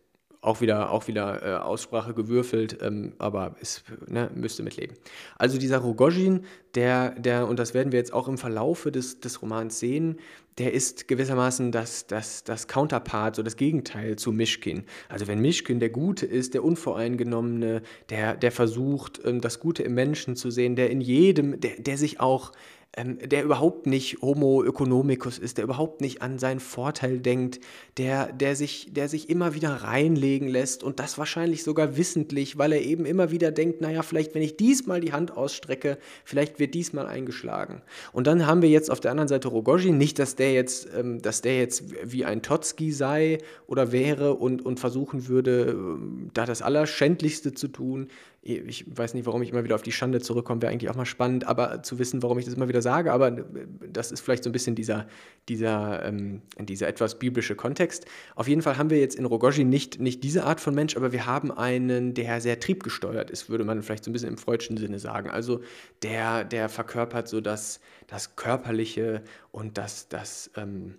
[0.46, 4.96] Auch wieder, auch wieder äh, Aussprache gewürfelt, ähm, aber es ne, müsste mitleben.
[5.36, 6.44] Also dieser Rogozhin,
[6.76, 10.20] der, der, und das werden wir jetzt auch im Verlaufe des, des Romans sehen,
[10.58, 14.84] der ist gewissermaßen das, das, das Counterpart, so das Gegenteil zu Mischkin.
[15.08, 19.94] Also wenn Mischkin der Gute ist, der Unvoreingenommene, der, der versucht, ähm, das Gute im
[19.94, 22.52] Menschen zu sehen, der in jedem, der, der sich auch
[22.96, 27.60] ähm, der überhaupt nicht Homo economicus ist, der überhaupt nicht an seinen Vorteil denkt,
[27.98, 32.72] der, der, sich, der sich immer wieder reinlegen lässt und das wahrscheinlich sogar wissentlich, weil
[32.72, 36.74] er eben immer wieder denkt, naja, vielleicht wenn ich diesmal die Hand ausstrecke, vielleicht wird
[36.74, 37.82] diesmal eingeschlagen.
[38.12, 41.20] Und dann haben wir jetzt auf der anderen Seite Rogozhin, nicht, dass der jetzt, ähm,
[41.20, 46.46] dass der jetzt wie ein Totzki sei oder wäre und, und versuchen würde, ähm, da
[46.46, 48.08] das Allerschändlichste zu tun
[48.48, 51.06] ich weiß nicht, warum ich immer wieder auf die Schande zurückkomme, wäre eigentlich auch mal
[51.06, 53.44] spannend, aber zu wissen, warum ich das immer wieder sage, aber äh,
[53.92, 55.06] das ist vielleicht so ein bisschen dieser,
[55.48, 58.06] dieser, ähm, dieser etwas biblische Kontext.
[58.34, 61.12] Auf jeden Fall haben wir jetzt in Rogozhin nicht, nicht diese Art von Mensch, aber
[61.12, 64.76] wir haben einen, der sehr triebgesteuert ist, würde man vielleicht so ein bisschen im freudschen
[64.76, 65.30] Sinne sagen.
[65.30, 65.60] Also
[66.02, 70.94] der, der verkörpert so das, das Körperliche und das, das ähm,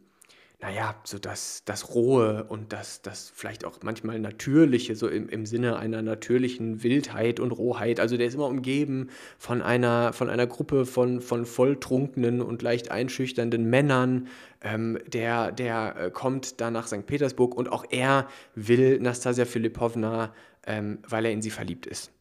[0.60, 5.46] naja, so das, das Rohe und das, das vielleicht auch manchmal Natürliche, so im, im
[5.46, 8.00] Sinne einer natürlichen Wildheit und Rohheit.
[8.00, 12.90] Also der ist immer umgeben von einer, von einer Gruppe von, von volltrunkenen und leicht
[12.90, 14.30] einschüchternden Männern.
[14.62, 17.06] Ähm, der der äh, kommt da nach St.
[17.06, 20.34] Petersburg und auch er will Nastasia Filipovna,
[20.66, 22.12] ähm, weil er in sie verliebt ist.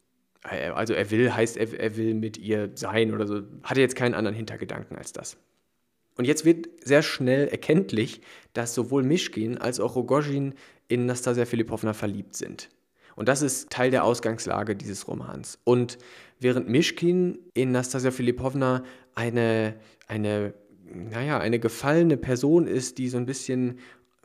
[0.50, 3.42] Äh, also er will, heißt er, er will mit ihr sein oder so.
[3.62, 5.38] Hat er jetzt keinen anderen Hintergedanken als das.
[6.16, 8.20] Und jetzt wird sehr schnell erkenntlich,
[8.52, 10.54] dass sowohl Mischkin als auch Rogozhin
[10.88, 12.70] in Nastasia Filipovna verliebt sind.
[13.16, 15.58] Und das ist Teil der Ausgangslage dieses Romans.
[15.64, 15.98] Und
[16.38, 19.74] während Mischkin in Nastasia Filipovna eine,
[20.06, 23.78] eine, naja, eine gefallene Person ist, die so ein bisschen,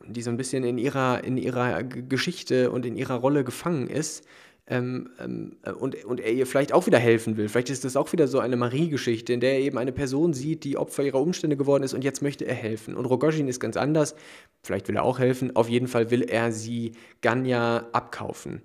[0.06, 4.26] die so ein bisschen in ihrer, in ihrer Geschichte und in ihrer Rolle gefangen ist,
[4.68, 7.50] ähm, ähm, und, und er ihr vielleicht auch wieder helfen will.
[7.50, 10.64] Vielleicht ist das auch wieder so eine Marie-Geschichte, in der er eben eine Person sieht,
[10.64, 12.96] die Opfer ihrer Umstände geworden ist und jetzt möchte er helfen.
[12.96, 14.16] Und Rogozhin ist ganz anders.
[14.64, 15.56] Vielleicht will er auch helfen.
[15.56, 18.62] Auf jeden Fall will er sie Ganya abkaufen.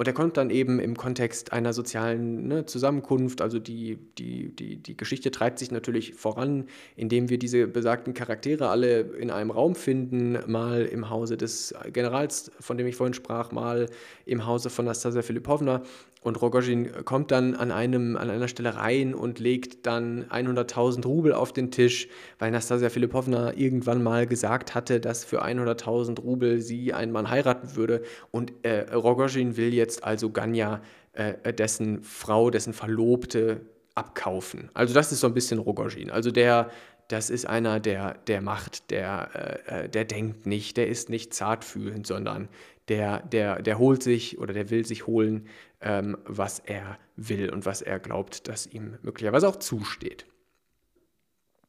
[0.00, 3.42] Und der kommt dann eben im Kontext einer sozialen ne, Zusammenkunft.
[3.42, 6.64] Also die, die, die, die Geschichte treibt sich natürlich voran,
[6.96, 12.50] indem wir diese besagten Charaktere alle in einem Raum finden, mal im Hause des Generals,
[12.60, 13.90] von dem ich vorhin sprach, mal
[14.24, 15.82] im Hause von Nastasia Filipovna.
[16.22, 21.32] Und Rogozhin kommt dann an, einem, an einer Stelle rein und legt dann 100.000 Rubel
[21.32, 22.08] auf den Tisch,
[22.38, 27.74] weil Nastasia Filipovna irgendwann mal gesagt hatte, dass für 100.000 Rubel sie einen Mann heiraten
[27.74, 28.02] würde.
[28.30, 30.80] Und äh, Rogozhin will jetzt also Ganya,
[31.12, 33.62] äh, dessen Frau, dessen Verlobte,
[33.94, 34.70] abkaufen.
[34.72, 36.10] Also das ist so ein bisschen Rogozhin.
[36.10, 36.70] Also der,
[37.08, 41.34] das ist einer, der, der macht, der, äh, äh der denkt nicht, der ist nicht
[41.34, 42.48] zartfühlend, sondern
[42.88, 45.46] der, der, der holt sich oder der will sich holen,
[45.80, 50.26] ähm, was er will und was er glaubt, dass ihm möglicherweise auch zusteht.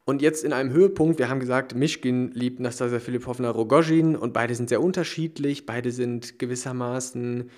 [0.03, 4.55] Und jetzt in einem Höhepunkt, wir haben gesagt, Mischkin liebt Nastasia Filipovna Rogozhin und beide
[4.55, 7.51] sind sehr unterschiedlich, beide sind gewissermaßen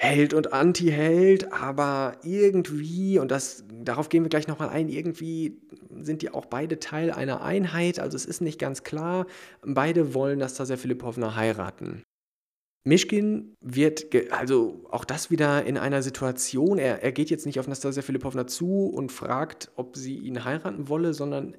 [0.00, 6.22] Held und Anti-Held, aber irgendwie, und das, darauf gehen wir gleich nochmal ein, irgendwie sind
[6.22, 9.26] die auch beide Teil einer Einheit, also es ist nicht ganz klar,
[9.62, 12.04] beide wollen Nastasia Filipovna heiraten.
[12.84, 17.66] Mischkin wird, also auch das wieder in einer Situation, er, er geht jetzt nicht auf
[17.66, 21.56] Nastasia Filipovna zu und fragt, ob sie ihn heiraten wolle, sondern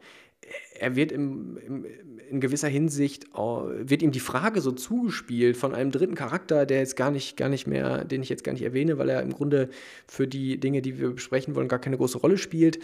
[0.80, 1.86] er wird im, im,
[2.30, 6.96] in gewisser Hinsicht, wird ihm die Frage so zugespielt von einem dritten Charakter, der jetzt
[6.96, 9.70] gar nicht, gar nicht mehr, den ich jetzt gar nicht erwähne, weil er im Grunde
[10.08, 12.80] für die Dinge, die wir besprechen wollen, gar keine große Rolle spielt.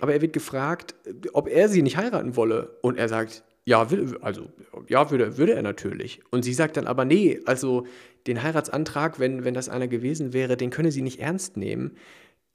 [0.00, 0.94] Aber er wird gefragt,
[1.32, 2.78] ob er sie nicht heiraten wolle.
[2.82, 3.86] Und er sagt, ja,
[4.22, 4.48] also,
[4.88, 6.20] ja, würde, würde er natürlich.
[6.30, 7.86] Und sie sagt dann aber, nee, also
[8.26, 11.92] den Heiratsantrag, wenn, wenn das einer gewesen wäre, den könne sie nicht ernst nehmen,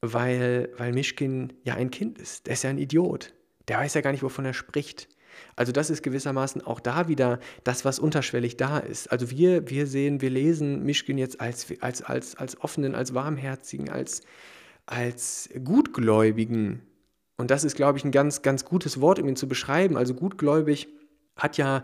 [0.01, 2.47] weil, weil Mischkin ja ein Kind ist.
[2.47, 3.33] Der ist ja ein Idiot.
[3.67, 5.07] Der weiß ja gar nicht, wovon er spricht.
[5.55, 9.11] Also das ist gewissermaßen auch da wieder das, was unterschwellig da ist.
[9.11, 13.89] Also wir, wir sehen, wir lesen Mischkin jetzt als, als, als, als offenen, als warmherzigen,
[13.89, 14.21] als,
[14.85, 16.81] als gutgläubigen.
[17.37, 19.97] Und das ist, glaube ich, ein ganz, ganz gutes Wort, um ihn zu beschreiben.
[19.97, 20.87] Also gutgläubig
[21.35, 21.83] hat ja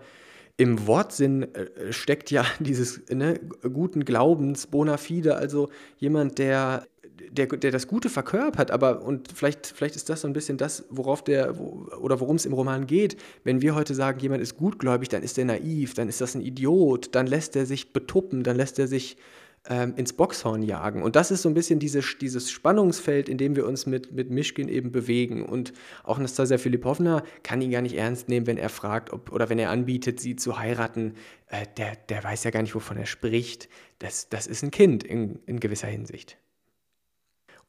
[0.58, 6.86] im Wortsinn äh, steckt ja dieses ne, guten Glaubens, bona fide, also jemand, der,
[7.32, 10.86] der, der das Gute verkörpert, aber und vielleicht, vielleicht ist das so ein bisschen das,
[10.90, 13.18] worauf der, wo, oder worum es im Roman geht.
[13.44, 16.42] Wenn wir heute sagen, jemand ist gutgläubig, dann ist er naiv, dann ist das ein
[16.42, 19.18] Idiot, dann lässt er sich betuppen, dann lässt er sich
[19.68, 21.04] ähm, ins Boxhorn jagen.
[21.04, 24.30] Und das ist so ein bisschen diese, dieses Spannungsfeld, in dem wir uns mit, mit
[24.30, 25.46] Mischkin eben bewegen.
[25.46, 29.50] Und auch Nastasia Filipovna kann ihn gar nicht ernst nehmen, wenn er fragt, ob, oder
[29.50, 31.14] wenn er anbietet, sie zu heiraten.
[31.48, 33.70] Äh, der, der weiß ja gar nicht, wovon er spricht.
[34.00, 36.38] Das, das ist ein Kind in, in gewisser Hinsicht.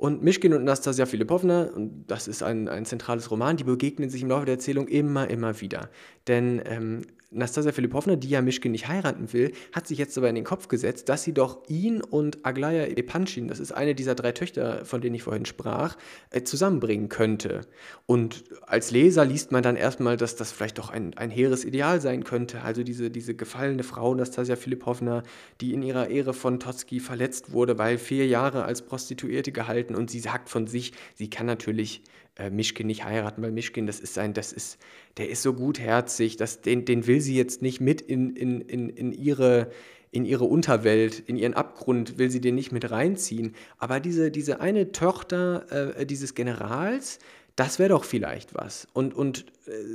[0.00, 4.22] Und Mischkin und Nastasia Filipovna, und das ist ein, ein zentrales Roman, die begegnen sich
[4.22, 5.90] im Laufe der Erzählung immer, immer wieder.
[6.26, 10.34] Denn ähm, Nastasia Filipovna, die ja Mischkin nicht heiraten will, hat sich jetzt aber in
[10.34, 14.32] den Kopf gesetzt, dass sie doch ihn und Aglaya Epanchin, das ist eine dieser drei
[14.32, 15.96] Töchter, von denen ich vorhin sprach,
[16.30, 17.60] äh, zusammenbringen könnte.
[18.06, 22.00] Und als Leser liest man dann erstmal, dass das vielleicht doch ein, ein hehres Ideal
[22.00, 22.62] sein könnte.
[22.62, 25.22] Also diese, diese gefallene Frau, Nastasia Filipovna,
[25.60, 30.10] die in ihrer Ehre von Totsky verletzt wurde, weil vier Jahre als Prostituierte gehalten und
[30.10, 32.02] sie sagt von sich, sie kann natürlich
[32.40, 34.78] äh, Mischkin nicht heiraten, weil Mischkin, das ist ein, das ist,
[35.18, 38.88] der ist so gutherzig, dass, den, den will sie jetzt nicht mit in, in, in,
[38.88, 39.70] in ihre
[40.12, 43.54] in ihre Unterwelt, in ihren Abgrund will sie den nicht mit reinziehen.
[43.78, 47.20] Aber diese, diese eine Tochter äh, dieses Generals,
[47.54, 48.88] das wäre doch vielleicht was.
[48.92, 49.46] Und, und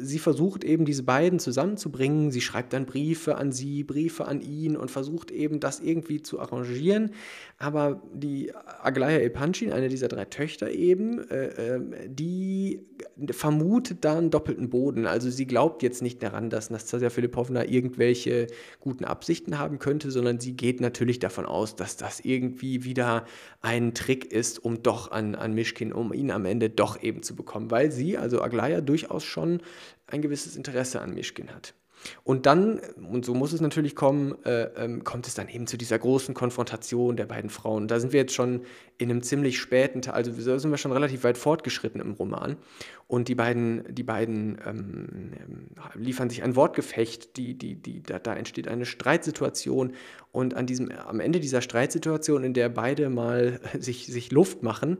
[0.02, 2.32] sie versucht eben diese beiden zusammenzubringen.
[2.32, 6.40] Sie schreibt dann Briefe an sie, Briefe an ihn und versucht eben das irgendwie zu
[6.40, 7.12] arrangieren.
[7.58, 12.86] Aber die Aglaya Epanchin, eine dieser drei Töchter eben, äh, ähm, die
[13.32, 15.08] vermutet da einen doppelten Boden.
[15.08, 18.48] Also sie glaubt jetzt nicht daran, dass Nastasia Filipovna irgendwelche
[18.82, 23.26] guten Absichten haben könnte, sondern sie geht natürlich davon aus, dass das irgendwie wieder
[23.62, 27.36] ein Trick ist, um doch an, an Mischkin, um ihn am Ende doch eben zu
[27.36, 29.55] bekommen, weil sie, also Aglaya, durchaus schon
[30.08, 31.74] ein gewisses Interesse an Mischkin hat.
[32.24, 35.78] Und dann, und so muss es natürlich kommen, äh, ähm, kommt es dann eben zu
[35.78, 37.88] dieser großen Konfrontation der beiden Frauen.
[37.88, 38.62] Da sind wir jetzt schon
[38.98, 42.58] in einem ziemlich späten Teil, also da sind wir schon relativ weit fortgeschritten im Roman.
[43.08, 45.32] Und die beiden, die beiden ähm,
[45.94, 49.94] liefern sich ein Wortgefecht, die, die, die, da, da entsteht eine Streitsituation.
[50.32, 54.98] Und an diesem, am Ende dieser Streitsituation, in der beide mal sich, sich Luft machen,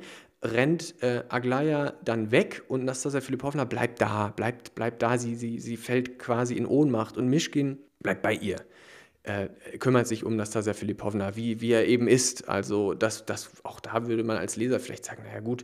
[0.54, 5.60] rennt äh, Aglaya dann weg und Nastasia Filipovna bleibt da, bleibt, bleibt da, sie, sie,
[5.60, 8.58] sie fällt quasi in Ohnmacht und Mischkin bleibt bei ihr.
[9.24, 12.48] Äh, kümmert sich um Nastasia Filipovna, wie, wie er eben ist.
[12.48, 15.64] Also das, das, auch da würde man als Leser vielleicht sagen, naja gut,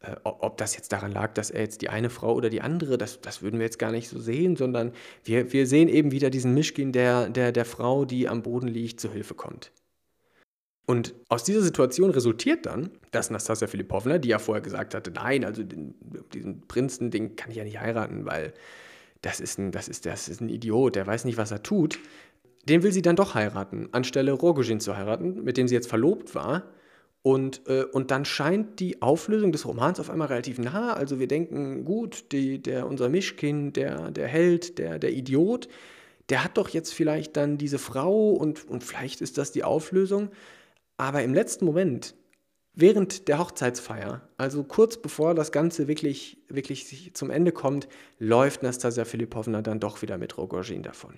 [0.00, 2.98] äh, ob das jetzt daran lag, dass er jetzt die eine Frau oder die andere,
[2.98, 4.92] das, das würden wir jetzt gar nicht so sehen, sondern
[5.24, 9.00] wir, wir sehen eben wieder diesen Mischkin, der, der der Frau, die am Boden liegt,
[9.00, 9.72] zu Hilfe kommt.
[10.86, 15.44] Und aus dieser Situation resultiert dann, dass Nastasia Filipovna, die ja vorher gesagt hatte, nein,
[15.44, 15.94] also den,
[16.32, 18.52] diesen Prinzen, den kann ich ja nicht heiraten, weil
[19.22, 21.98] das ist, ein, das, ist, das ist ein Idiot, der weiß nicht, was er tut.
[22.68, 26.34] Den will sie dann doch heiraten, anstelle Rogojin zu heiraten, mit dem sie jetzt verlobt
[26.34, 26.64] war.
[27.22, 30.94] Und, äh, und dann scheint die Auflösung des Romans auf einmal relativ nah.
[30.94, 35.68] Also wir denken, gut, die, der, unser Mischkin, der, der Held, der, der Idiot,
[36.30, 40.30] der hat doch jetzt vielleicht dann diese Frau und, und vielleicht ist das die Auflösung.
[41.00, 42.14] Aber im letzten Moment,
[42.74, 49.06] während der Hochzeitsfeier, also kurz bevor das Ganze wirklich, wirklich zum Ende kommt, läuft Nastasia
[49.06, 51.14] Filipovna dann doch wieder mit Rogojin davon.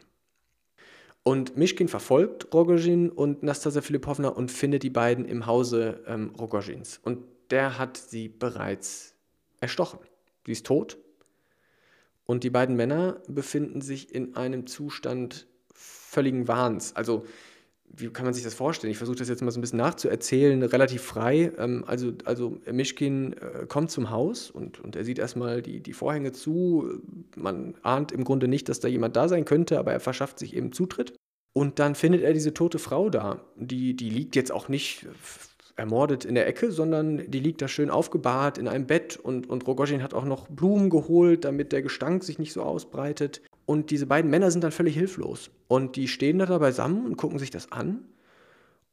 [1.24, 7.00] Und Mischkin verfolgt Rogojin und Nastasia Filipovna und findet die beiden im Hause ähm, Rogojins.
[7.02, 9.16] Und der hat sie bereits
[9.60, 9.98] erstochen.
[10.46, 10.96] Sie ist tot.
[12.24, 16.94] Und die beiden Männer befinden sich in einem Zustand völligen Wahns.
[16.94, 17.26] Also
[17.96, 18.90] wie kann man sich das vorstellen?
[18.90, 21.52] Ich versuche das jetzt mal so ein bisschen nachzuerzählen, relativ frei.
[21.58, 25.92] Ähm, also, also Mischkin äh, kommt zum Haus und, und er sieht erstmal die, die
[25.92, 27.00] Vorhänge zu.
[27.36, 30.56] Man ahnt im Grunde nicht, dass da jemand da sein könnte, aber er verschafft sich
[30.56, 31.14] eben Zutritt.
[31.54, 33.44] Und dann findet er diese tote Frau da.
[33.56, 35.06] Die, die liegt jetzt auch nicht
[35.76, 39.66] ermordet in der Ecke, sondern die liegt da schön aufgebahrt in einem Bett und, und
[39.66, 43.42] Rogojin hat auch noch Blumen geholt, damit der Gestank sich nicht so ausbreitet.
[43.66, 45.50] Und diese beiden Männer sind dann völlig hilflos.
[45.68, 48.04] Und die stehen da beisammen und gucken sich das an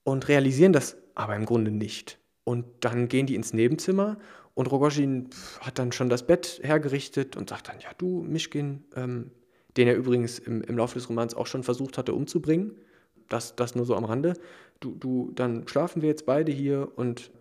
[0.03, 2.19] und realisieren das aber im Grunde nicht.
[2.43, 4.17] Und dann gehen die ins Nebenzimmer
[4.53, 5.29] und Rogojin
[5.61, 9.31] hat dann schon das Bett hergerichtet und sagt dann, ja du, Mischkin, ähm,
[9.77, 12.75] den er übrigens im, im Laufe des Romans auch schon versucht hatte umzubringen,
[13.27, 14.33] das, das nur so am Rande,
[14.79, 17.31] du, du, dann schlafen wir jetzt beide hier und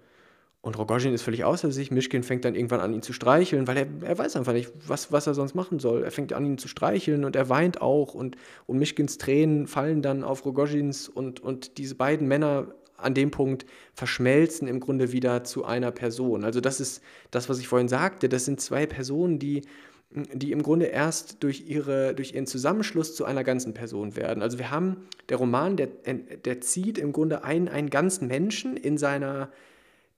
[0.60, 1.90] und Rogojin ist völlig außer sich.
[1.92, 5.12] Mischkin fängt dann irgendwann an, ihn zu streicheln, weil er, er weiß einfach nicht, was,
[5.12, 6.02] was er sonst machen soll.
[6.02, 8.14] Er fängt an, ihn zu streicheln und er weint auch.
[8.14, 11.08] Und, und Mischkins Tränen fallen dann auf Rogojins.
[11.08, 16.42] Und, und diese beiden Männer an dem Punkt verschmelzen im Grunde wieder zu einer Person.
[16.42, 18.28] Also das ist das, was ich vorhin sagte.
[18.28, 19.62] Das sind zwei Personen, die,
[20.10, 24.42] die im Grunde erst durch, ihre, durch ihren Zusammenschluss zu einer ganzen Person werden.
[24.42, 28.98] Also wir haben, der Roman, der, der zieht im Grunde einen, einen ganzen Menschen in
[28.98, 29.50] seiner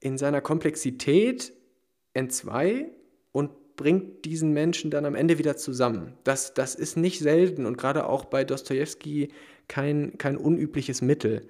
[0.01, 1.53] in seiner Komplexität
[2.15, 2.91] entzwei
[3.33, 6.15] und bringt diesen Menschen dann am Ende wieder zusammen.
[6.25, 9.29] Das, das ist nicht selten und gerade auch bei Dostoevsky
[9.69, 11.49] kein, kein unübliches Mittel.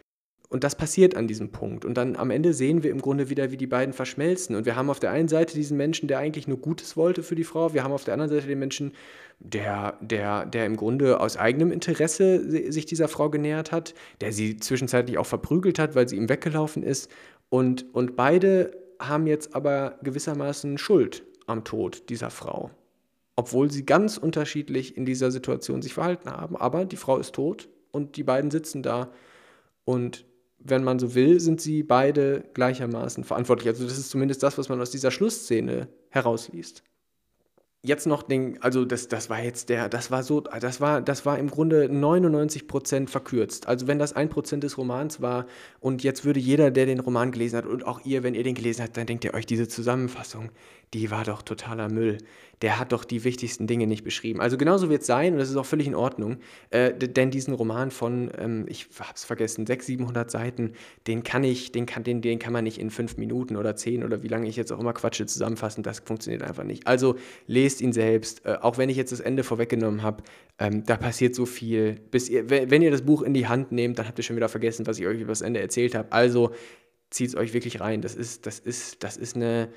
[0.51, 1.85] Und das passiert an diesem Punkt.
[1.85, 4.57] Und dann am Ende sehen wir im Grunde wieder, wie die beiden verschmelzen.
[4.57, 7.37] Und wir haben auf der einen Seite diesen Menschen, der eigentlich nur Gutes wollte für
[7.37, 7.73] die Frau.
[7.73, 8.93] Wir haben auf der anderen Seite den Menschen,
[9.39, 14.57] der, der, der im Grunde aus eigenem Interesse sich dieser Frau genähert hat, der sie
[14.57, 17.11] zwischenzeitlich auch verprügelt hat, weil sie ihm weggelaufen ist.
[17.51, 22.71] Und, und beide haben jetzt aber gewissermaßen Schuld am Tod dieser Frau.
[23.37, 26.57] Obwohl sie ganz unterschiedlich in dieser Situation sich verhalten haben.
[26.57, 29.11] Aber die Frau ist tot und die beiden sitzen da.
[29.85, 30.25] Und
[30.59, 33.69] wenn man so will, sind sie beide gleichermaßen verantwortlich.
[33.69, 36.85] Also das ist zumindest das, was man aus dieser Schlussszene herausliest
[37.83, 41.25] jetzt noch den, also das, das war jetzt der, das war so, das war, das
[41.25, 43.69] war im Grunde 99 Prozent verkürzt.
[43.69, 45.47] Also wenn das ein Prozent des Romans war
[45.81, 48.55] und jetzt würde jeder, der den Roman gelesen hat und auch ihr, wenn ihr den
[48.55, 50.51] gelesen habt, dann denkt ihr euch, diese Zusammenfassung,
[50.93, 52.19] die war doch totaler Müll.
[52.63, 54.41] Der hat doch die wichtigsten Dinge nicht beschrieben.
[54.41, 57.55] Also genauso wird es sein und das ist auch völlig in Ordnung, äh, denn diesen
[57.55, 60.73] Roman von, ähm, ich hab's vergessen, 600, 700 Seiten,
[61.07, 64.05] den kann ich, den kann, den, den kann man nicht in fünf Minuten oder zehn
[64.05, 66.87] oder wie lange ich jetzt auch immer quatsche zusammenfassen, das funktioniert einfach nicht.
[66.87, 70.23] Also lest lest ihn selbst, äh, auch wenn ich jetzt das Ende vorweggenommen habe,
[70.59, 72.01] ähm, da passiert so viel.
[72.11, 74.49] Bis ihr, wenn ihr das Buch in die Hand nehmt, dann habt ihr schon wieder
[74.49, 76.11] vergessen, was ich euch über das Ende erzählt habe.
[76.11, 76.53] Also
[77.11, 78.03] zieht es euch wirklich rein.
[78.03, 79.69] Das ist, das ist, das ist eine.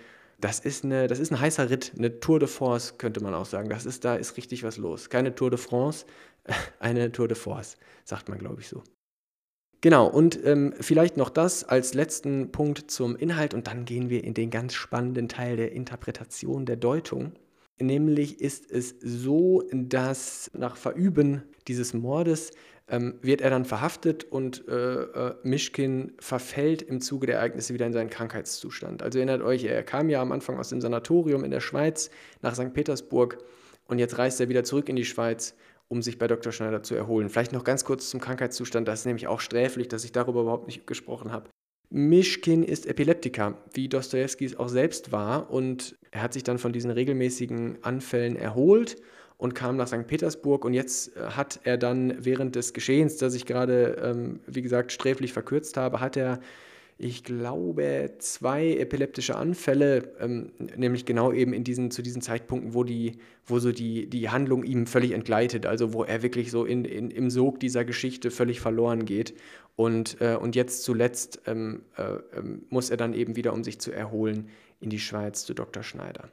[0.43, 3.45] Das ist, eine, das ist ein heißer Ritt, eine Tour de France, könnte man auch
[3.45, 3.69] sagen.
[3.69, 5.09] Das ist, da ist richtig was los.
[5.09, 6.05] Keine Tour de France,
[6.79, 8.83] eine Tour de Force, sagt man, glaube ich, so.
[9.79, 14.25] Genau, und ähm, vielleicht noch das als letzten Punkt zum Inhalt und dann gehen wir
[14.25, 17.31] in den ganz spannenden Teil der Interpretation, der Deutung.
[17.79, 22.51] Nämlich ist es so, dass nach Verüben dieses Mordes
[22.87, 27.85] ähm, wird er dann verhaftet und äh, äh, Mischkin verfällt im Zuge der Ereignisse wieder
[27.85, 29.01] in seinen Krankheitszustand.
[29.01, 32.09] Also erinnert euch, er kam ja am Anfang aus dem Sanatorium in der Schweiz
[32.41, 32.73] nach St.
[32.73, 33.37] Petersburg
[33.87, 35.55] und jetzt reist er wieder zurück in die Schweiz,
[35.87, 36.51] um sich bei Dr.
[36.51, 37.29] Schneider zu erholen.
[37.29, 40.67] Vielleicht noch ganz kurz zum Krankheitszustand, das ist nämlich auch sträflich, dass ich darüber überhaupt
[40.67, 41.49] nicht gesprochen habe.
[41.95, 45.51] Mischkin ist Epileptiker, wie Dostoevsky es auch selbst war.
[45.51, 48.97] Und er hat sich dann von diesen regelmäßigen Anfällen erholt
[49.37, 50.07] und kam nach St.
[50.07, 50.65] Petersburg.
[50.65, 54.91] Und jetzt äh, hat er dann während des Geschehens, das ich gerade, ähm, wie gesagt,
[54.91, 56.39] sträflich verkürzt habe, hat er
[56.97, 62.83] ich glaube, zwei epileptische Anfälle, ähm, nämlich genau eben in diesen, zu diesen Zeitpunkten, wo,
[62.83, 66.85] die, wo so die, die Handlung ihm völlig entgleitet, also wo er wirklich so in,
[66.85, 69.33] in, im Sog dieser Geschichte völlig verloren geht.
[69.75, 73.79] Und, äh, und jetzt zuletzt ähm, äh, ähm, muss er dann eben wieder, um sich
[73.79, 75.81] zu erholen, in die Schweiz zu Dr.
[75.81, 76.29] Schneider.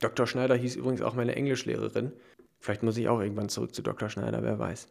[0.00, 0.26] Dr.
[0.26, 2.12] Schneider hieß übrigens auch meine Englischlehrerin.
[2.58, 4.10] Vielleicht muss ich auch irgendwann zurück zu Dr.
[4.10, 4.88] Schneider, wer weiß.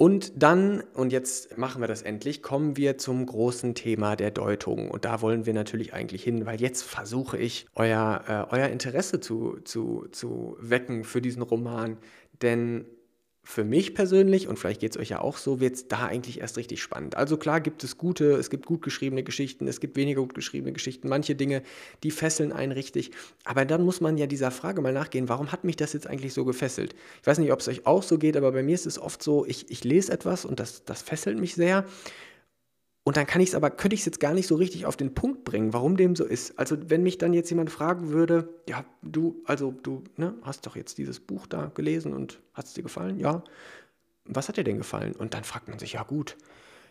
[0.00, 4.92] Und dann, und jetzt machen wir das endlich, kommen wir zum großen Thema der Deutung.
[4.92, 9.18] Und da wollen wir natürlich eigentlich hin, weil jetzt versuche ich, euer, äh, euer Interesse
[9.18, 11.98] zu, zu, zu wecken für diesen Roman.
[12.42, 12.86] Denn
[13.50, 16.42] für mich persönlich, und vielleicht geht es euch ja auch so, wird es da eigentlich
[16.42, 17.16] erst richtig spannend.
[17.16, 20.74] Also klar gibt es gute, es gibt gut geschriebene Geschichten, es gibt weniger gut geschriebene
[20.74, 21.62] Geschichten, manche Dinge,
[22.02, 23.10] die fesseln einen richtig.
[23.44, 26.34] Aber dann muss man ja dieser Frage mal nachgehen, warum hat mich das jetzt eigentlich
[26.34, 26.94] so gefesselt?
[27.22, 29.22] Ich weiß nicht, ob es euch auch so geht, aber bei mir ist es oft
[29.22, 31.86] so, ich, ich lese etwas und das, das fesselt mich sehr.
[33.08, 34.94] Und dann kann ich es aber, könnte ich es jetzt gar nicht so richtig auf
[34.94, 36.58] den Punkt bringen, warum dem so ist.
[36.58, 40.76] Also wenn mich dann jetzt jemand fragen würde, ja, du, also du ne, hast doch
[40.76, 43.18] jetzt dieses Buch da gelesen und hat es dir gefallen?
[43.18, 43.42] Ja.
[44.26, 45.14] Was hat dir denn gefallen?
[45.14, 46.36] Und dann fragt man sich, ja gut,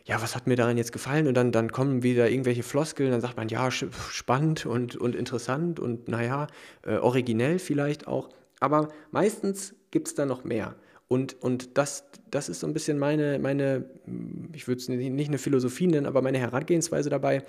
[0.05, 1.28] ja, was hat mir daran jetzt gefallen?
[1.28, 5.80] Und dann, dann kommen wieder irgendwelche Floskeln, dann sagt man, ja, spannend und, und interessant
[5.80, 6.47] und naja,
[6.82, 8.30] äh, originell vielleicht auch.
[8.59, 10.74] Aber meistens gibt es da noch mehr.
[11.08, 13.86] Und, und das, das ist so ein bisschen meine, meine
[14.53, 17.43] ich würde es nicht eine Philosophie nennen, aber meine Herangehensweise dabei,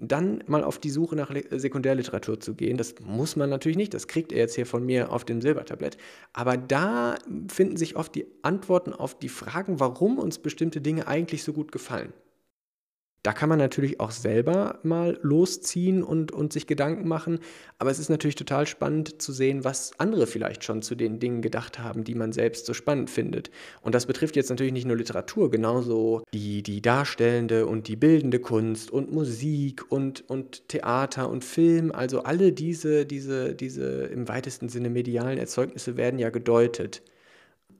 [0.00, 2.76] dann mal auf die Suche nach Sekundärliteratur zu gehen.
[2.76, 5.96] Das muss man natürlich nicht, das kriegt er jetzt hier von mir auf dem Silbertablett.
[6.32, 7.16] Aber da
[7.48, 11.72] finden sich oft die Antworten auf die Fragen, warum uns bestimmte Dinge eigentlich so gut
[11.72, 12.12] gefallen.
[13.24, 17.40] Da kann man natürlich auch selber mal losziehen und, und sich Gedanken machen.
[17.78, 21.42] Aber es ist natürlich total spannend zu sehen, was andere vielleicht schon zu den Dingen
[21.42, 23.50] gedacht haben, die man selbst so spannend findet.
[23.82, 28.38] Und das betrifft jetzt natürlich nicht nur Literatur, genauso die, die darstellende und die bildende
[28.38, 31.90] Kunst und Musik und, und Theater und Film.
[31.90, 37.02] Also alle diese, diese, diese im weitesten Sinne medialen Erzeugnisse werden ja gedeutet.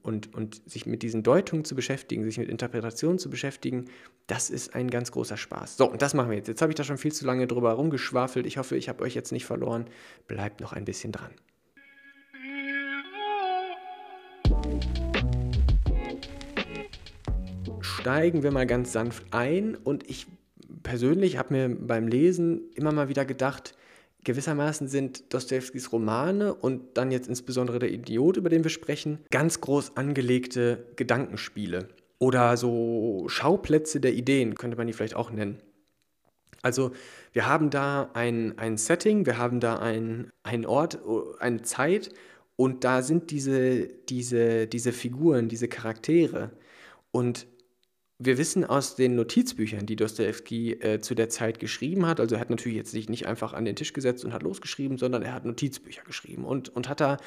[0.02, 3.86] Und, und sich mit diesen Deutungen zu beschäftigen, sich mit Interpretationen zu beschäftigen,
[4.28, 5.78] das ist ein ganz großer Spaß.
[5.78, 6.48] So, und das machen wir jetzt.
[6.48, 8.46] Jetzt habe ich da schon viel zu lange drüber rumgeschwafelt.
[8.46, 9.86] Ich hoffe, ich habe euch jetzt nicht verloren.
[10.26, 11.30] Bleibt noch ein bisschen dran.
[17.80, 20.26] Steigen wir mal ganz sanft ein und ich
[20.82, 23.74] persönlich habe mir beim Lesen immer mal wieder gedacht,
[24.24, 29.62] gewissermaßen sind Dostojewskis Romane und dann jetzt insbesondere der Idiot, über den wir sprechen, ganz
[29.62, 31.88] groß angelegte Gedankenspiele
[32.18, 35.60] oder so Schauplätze der Ideen, könnte man die vielleicht auch nennen.
[36.62, 36.92] Also
[37.32, 40.98] wir haben da ein, ein Setting, wir haben da ein, ein Ort,
[41.38, 42.10] eine Zeit
[42.56, 46.50] und da sind diese, diese, diese Figuren, diese Charaktere.
[47.12, 47.46] Und
[48.20, 52.40] wir wissen aus den Notizbüchern, die Dostoevsky äh, zu der Zeit geschrieben hat, also er
[52.40, 55.32] hat natürlich jetzt sich nicht einfach an den Tisch gesetzt und hat losgeschrieben, sondern er
[55.32, 57.18] hat Notizbücher geschrieben und, und hat da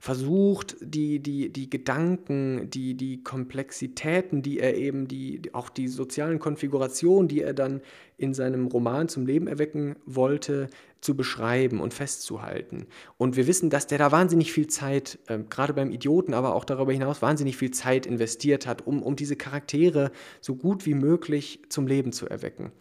[0.00, 6.40] versucht, die, die, die Gedanken, die, die Komplexitäten, die er eben, die, auch die sozialen
[6.40, 7.80] Konfigurationen, die er dann
[8.16, 10.68] in seinem Roman zum Leben erwecken wollte,
[11.00, 12.86] zu beschreiben und festzuhalten.
[13.16, 16.64] Und wir wissen, dass der da wahnsinnig viel Zeit, äh, gerade beim Idioten, aber auch
[16.64, 21.62] darüber hinaus, wahnsinnig viel Zeit investiert hat, um, um diese Charaktere so gut wie möglich
[21.68, 22.72] zum Leben zu erwecken.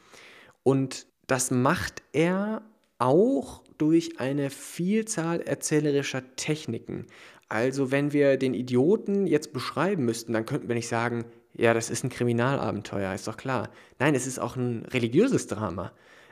[0.64, 2.64] Und das macht er
[2.98, 7.08] auch durch eine Vielzahl erzählerischer Techniken.
[7.48, 11.90] Also wenn wir den Idioten jetzt beschreiben müssten, dann könnten wir nicht sagen, ja, das
[11.90, 13.70] ist ein Kriminalabenteuer, ist doch klar.
[13.98, 15.92] Nein, es ist auch ein religiöses Drama.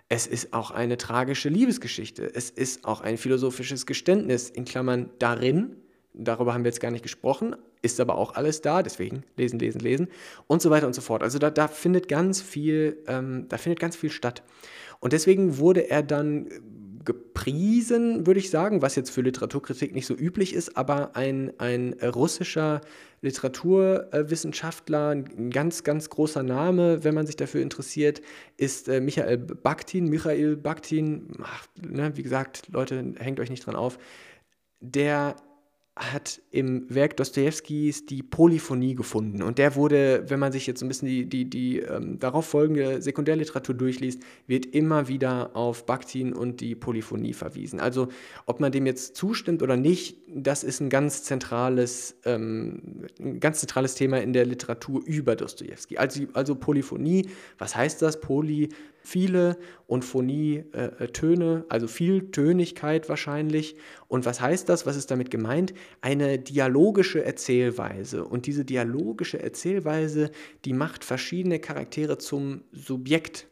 [0.10, 2.34] Es ist auch eine tragische Liebesgeschichte.
[2.34, 5.76] Es ist auch ein philosophisches Geständnis, in Klammern darin,
[6.14, 9.80] darüber haben wir jetzt gar nicht gesprochen, ist aber auch alles da, deswegen lesen, lesen,
[9.80, 10.08] lesen
[10.48, 11.24] und so weiter und so fort.
[11.24, 14.44] Also da, da findet ganz viel, ähm, da findet ganz viel statt.
[15.00, 16.48] Und deswegen wurde er dann
[17.08, 21.94] gepriesen, würde ich sagen, was jetzt für Literaturkritik nicht so üblich ist, aber ein, ein
[22.04, 22.82] russischer
[23.22, 28.22] Literaturwissenschaftler, ein ganz, ganz großer Name, wenn man sich dafür interessiert,
[28.58, 30.10] ist äh, Michael Bakhtin.
[30.10, 33.98] Michael Bakhtin, ach, ne, wie gesagt, Leute, hängt euch nicht dran auf,
[34.82, 35.38] der
[35.98, 39.42] hat im Werk Dostojewskis die Polyphonie gefunden.
[39.42, 42.46] Und der wurde, wenn man sich jetzt so ein bisschen die, die, die ähm, darauf
[42.46, 47.80] folgende Sekundärliteratur durchliest, wird immer wieder auf Bakhtin und die Polyphonie verwiesen.
[47.80, 48.10] Also
[48.46, 53.60] ob man dem jetzt zustimmt oder nicht, das ist ein ganz zentrales, ähm, ein ganz
[53.60, 55.98] zentrales Thema in der Literatur über Dostojewski.
[55.98, 57.28] Also, also Polyphonie,
[57.58, 58.20] was heißt das?
[58.20, 58.70] Poly
[59.08, 63.78] viele und Phonie äh, äh, Töne, also Vieltönigkeit wahrscheinlich.
[64.08, 64.86] Und was heißt das?
[64.86, 65.74] Was ist damit gemeint?
[66.02, 68.26] Eine dialogische Erzählweise.
[68.26, 70.32] Und diese dialogische Erzählweise,
[70.66, 73.48] die macht verschiedene Charaktere zum Subjekt.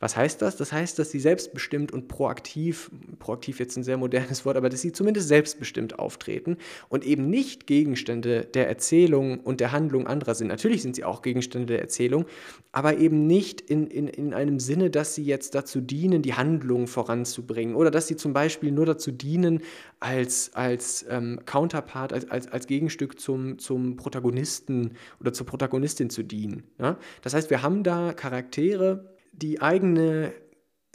[0.00, 0.56] Was heißt das?
[0.56, 4.80] Das heißt, dass sie selbstbestimmt und proaktiv, proaktiv jetzt ein sehr modernes Wort, aber dass
[4.80, 6.56] sie zumindest selbstbestimmt auftreten
[6.88, 10.48] und eben nicht Gegenstände der Erzählung und der Handlung anderer sind.
[10.48, 12.26] Natürlich sind sie auch Gegenstände der Erzählung,
[12.70, 16.86] aber eben nicht in, in, in einem Sinne, dass sie jetzt dazu dienen, die Handlung
[16.86, 19.62] voranzubringen oder dass sie zum Beispiel nur dazu dienen,
[19.98, 26.22] als, als ähm, Counterpart, als, als, als Gegenstück zum, zum Protagonisten oder zur Protagonistin zu
[26.22, 26.62] dienen.
[26.78, 26.98] Ja?
[27.22, 30.32] Das heißt, wir haben da Charaktere, die eigene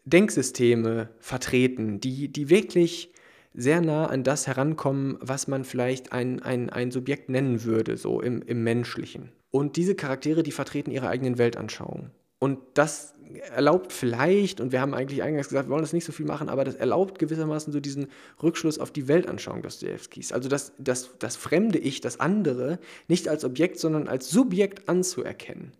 [0.05, 3.13] Denksysteme vertreten, die, die wirklich
[3.53, 8.19] sehr nah an das herankommen, was man vielleicht ein, ein, ein Subjekt nennen würde, so
[8.19, 9.31] im, im Menschlichen.
[9.51, 12.11] Und diese Charaktere, die vertreten ihre eigenen Weltanschauungen.
[12.39, 13.13] Und das
[13.55, 16.49] erlaubt vielleicht, und wir haben eigentlich eingangs gesagt, wir wollen das nicht so viel machen,
[16.49, 18.07] aber das erlaubt gewissermaßen so diesen
[18.41, 20.33] Rückschluss auf die Weltanschauung Dostojewskis.
[20.33, 25.71] Also das, das, das fremde Ich, das andere, nicht als Objekt, sondern als Subjekt anzuerkennen.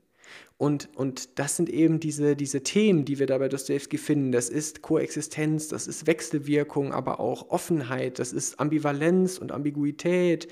[0.58, 4.32] Und, und das sind eben diese, diese Themen, die wir da bei Dostoevsky finden.
[4.32, 10.48] Das ist Koexistenz, das ist Wechselwirkung, aber auch Offenheit, das ist Ambivalenz und Ambiguität,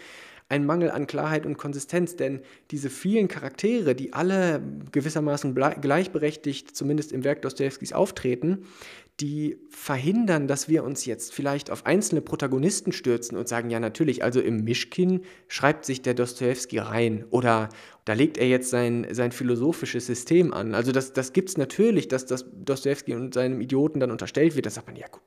[0.52, 2.42] ein Mangel an Klarheit und Konsistenz, denn
[2.72, 8.66] diese vielen Charaktere, die alle gewissermaßen gleichberechtigt, zumindest im Werk Dostojewskis, auftreten,
[9.22, 14.24] die verhindern, dass wir uns jetzt vielleicht auf einzelne Protagonisten stürzen und sagen, ja natürlich,
[14.24, 17.70] also im Mischkin schreibt sich der Dostoevsky rein oder
[18.06, 20.74] da legt er jetzt sein, sein philosophisches System an.
[20.74, 24.66] Also das, das gibt es natürlich, dass das Dostoevsky und seinem Idioten dann unterstellt wird.
[24.66, 25.22] Da sagt man, ja gut,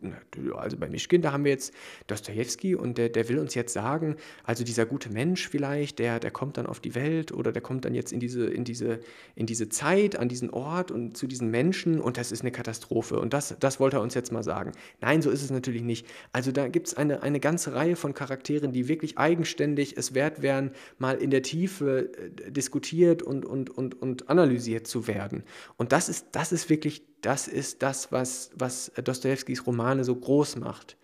[0.57, 1.73] also bei Mischkin, da haben wir jetzt
[2.09, 6.33] Dostoevsky und der, der will uns jetzt sagen, also dieser gute Mensch vielleicht, der, der
[6.33, 8.99] kommt dann auf die Welt oder der kommt dann jetzt in diese, in, diese,
[9.37, 13.21] in diese Zeit, an diesen Ort und zu diesen Menschen und das ist eine Katastrophe.
[13.21, 14.73] Und das, das wollte er uns jetzt mal sagen.
[15.01, 16.09] Nein, so ist es natürlich nicht.
[16.33, 20.43] Also da gibt es eine, eine ganze Reihe von Charakteren, die wirklich eigenständig es wert
[20.43, 25.45] wären, mal in der Tiefe äh, diskutiert und, und, und, und analysiert zu werden.
[25.77, 30.57] Und das ist, das ist wirklich, das ist das, was, was Dostojewskis Romane so groß
[30.57, 30.97] macht.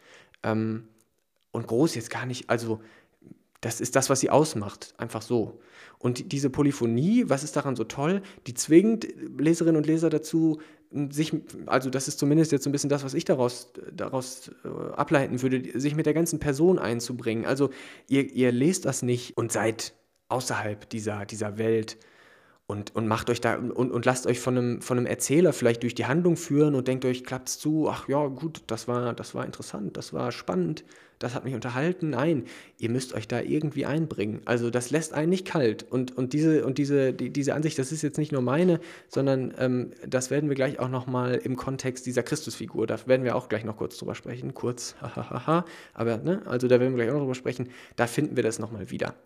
[0.42, 0.88] Ähm,
[1.52, 2.80] und groß jetzt gar nicht, also
[3.60, 5.60] das ist das, was sie ausmacht, einfach so.
[5.98, 8.22] Und diese Polyphonie, was ist daran so toll?
[8.46, 9.06] Die zwingt
[9.38, 10.60] Leserinnen und Leser dazu,
[11.10, 11.32] sich,
[11.66, 15.42] also das ist zumindest jetzt so ein bisschen das, was ich daraus, daraus äh, ableiten
[15.42, 17.44] würde, sich mit der ganzen Person einzubringen.
[17.44, 17.70] Also
[18.08, 19.94] ihr, ihr lest das nicht und seid
[20.30, 21.98] außerhalb dieser, dieser Welt
[22.70, 25.82] und, und macht euch da und, und lasst euch von einem, von einem Erzähler vielleicht
[25.82, 29.34] durch die Handlung führen und denkt euch, klappt's zu, ach ja, gut, das war, das
[29.34, 30.84] war interessant, das war spannend,
[31.18, 32.10] das hat mich unterhalten.
[32.10, 32.44] Nein,
[32.78, 34.40] ihr müsst euch da irgendwie einbringen.
[34.44, 35.84] Also das lässt einen nicht kalt.
[35.90, 38.78] Und, und, diese, und diese, die, diese Ansicht, das ist jetzt nicht nur meine,
[39.08, 43.34] sondern ähm, das werden wir gleich auch nochmal im Kontext dieser Christusfigur, da werden wir
[43.34, 47.10] auch gleich noch kurz drüber sprechen, kurz, hahaha, aber, ne, also da werden wir gleich
[47.10, 49.16] auch noch drüber sprechen, da finden wir das nochmal wieder.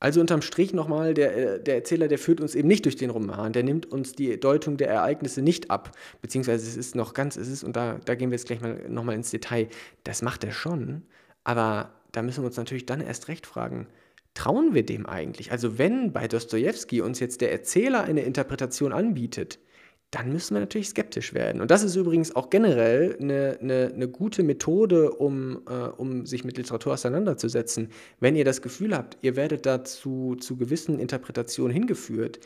[0.00, 3.10] Also unterm Strich nochmal, der, äh, der Erzähler, der führt uns eben nicht durch den
[3.10, 5.92] Roman, der nimmt uns die Deutung der Ereignisse nicht ab,
[6.22, 8.80] beziehungsweise es ist noch ganz, es ist, und da, da gehen wir jetzt gleich mal
[8.88, 9.68] nochmal ins Detail,
[10.04, 11.02] das macht er schon,
[11.44, 13.86] aber da müssen wir uns natürlich dann erst recht fragen,
[14.32, 15.52] trauen wir dem eigentlich?
[15.52, 19.58] Also wenn bei Dostoevsky uns jetzt der Erzähler eine Interpretation anbietet,
[20.10, 21.60] dann müssen wir natürlich skeptisch werden.
[21.60, 26.42] Und das ist übrigens auch generell eine, eine, eine gute Methode, um, äh, um sich
[26.42, 27.90] mit Literatur auseinanderzusetzen.
[28.18, 32.40] Wenn ihr das Gefühl habt, ihr werdet dazu zu gewissen Interpretationen hingeführt,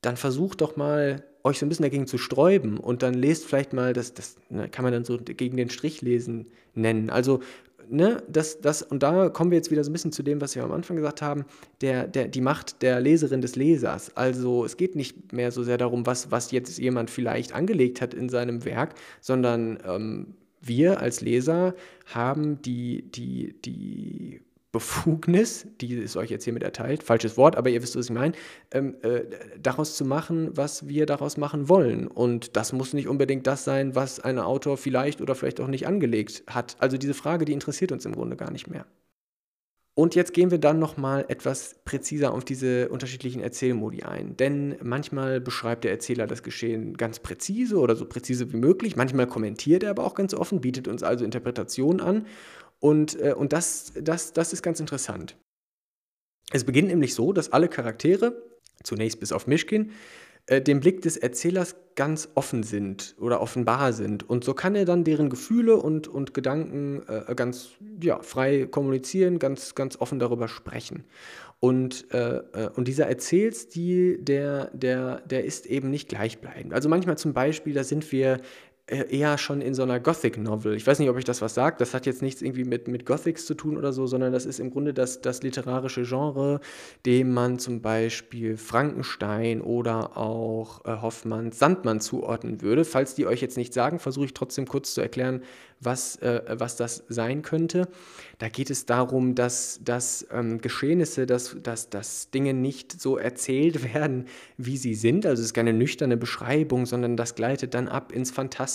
[0.00, 3.72] dann versucht doch mal, euch so ein bisschen dagegen zu sträuben und dann lest vielleicht
[3.72, 7.10] mal, das, das ne, kann man dann so gegen den Strich lesen nennen.
[7.10, 7.40] Also
[7.92, 10.56] ne, das, das, und da kommen wir jetzt wieder so ein bisschen zu dem, was
[10.56, 11.44] wir am Anfang gesagt haben,
[11.80, 14.16] der, der, die Macht der Leserin des Lesers.
[14.16, 18.14] Also es geht nicht mehr so sehr darum, was, was jetzt jemand vielleicht angelegt hat
[18.14, 21.74] in seinem Werk, sondern ähm, wir als Leser
[22.06, 24.40] haben die, die, die
[24.72, 28.32] Befugnis, die ist euch jetzt hiermit erteilt, falsches Wort, aber ihr wisst, was ich meine,
[28.72, 29.24] ähm, äh,
[29.62, 32.08] daraus zu machen, was wir daraus machen wollen.
[32.08, 35.86] Und das muss nicht unbedingt das sein, was ein Autor vielleicht oder vielleicht auch nicht
[35.86, 36.76] angelegt hat.
[36.78, 38.86] Also diese Frage, die interessiert uns im Grunde gar nicht mehr.
[39.94, 44.38] Und jetzt gehen wir dann nochmal etwas präziser auf diese unterschiedlichen Erzählmodi ein.
[44.38, 48.96] Denn manchmal beschreibt der Erzähler das Geschehen ganz präzise oder so präzise wie möglich.
[48.96, 52.26] Manchmal kommentiert er aber auch ganz offen, bietet uns also Interpretationen an.
[52.82, 55.36] Und, äh, und das, das, das ist ganz interessant.
[56.50, 58.42] Es beginnt nämlich so, dass alle Charaktere,
[58.82, 59.92] zunächst bis auf Mischkin,
[60.46, 64.28] äh, dem Blick des Erzählers ganz offen sind oder offenbar sind.
[64.28, 67.68] Und so kann er dann deren Gefühle und, und Gedanken äh, ganz
[68.02, 71.04] ja, frei kommunizieren, ganz, ganz offen darüber sprechen.
[71.60, 76.74] Und, äh, äh, und dieser Erzählstil, der, der, der ist eben nicht gleichbleibend.
[76.74, 78.40] Also manchmal zum Beispiel, da sind wir
[78.86, 80.74] eher schon in so einer Gothic-Novel.
[80.74, 81.80] Ich weiß nicht, ob ich das was sagt.
[81.80, 84.58] Das hat jetzt nichts irgendwie mit, mit Gothics zu tun oder so, sondern das ist
[84.58, 86.60] im Grunde das, das literarische Genre,
[87.06, 92.84] dem man zum Beispiel Frankenstein oder auch äh, Hoffmanns Sandmann zuordnen würde.
[92.84, 95.42] Falls die euch jetzt nicht sagen, versuche ich trotzdem kurz zu erklären,
[95.84, 97.88] was, äh, was das sein könnte.
[98.38, 103.94] Da geht es darum, dass, dass ähm, Geschehnisse, dass, dass, dass Dinge nicht so erzählt
[103.94, 104.26] werden,
[104.56, 105.26] wie sie sind.
[105.26, 108.71] Also es ist keine nüchterne Beschreibung, sondern das gleitet dann ab ins Fantastische,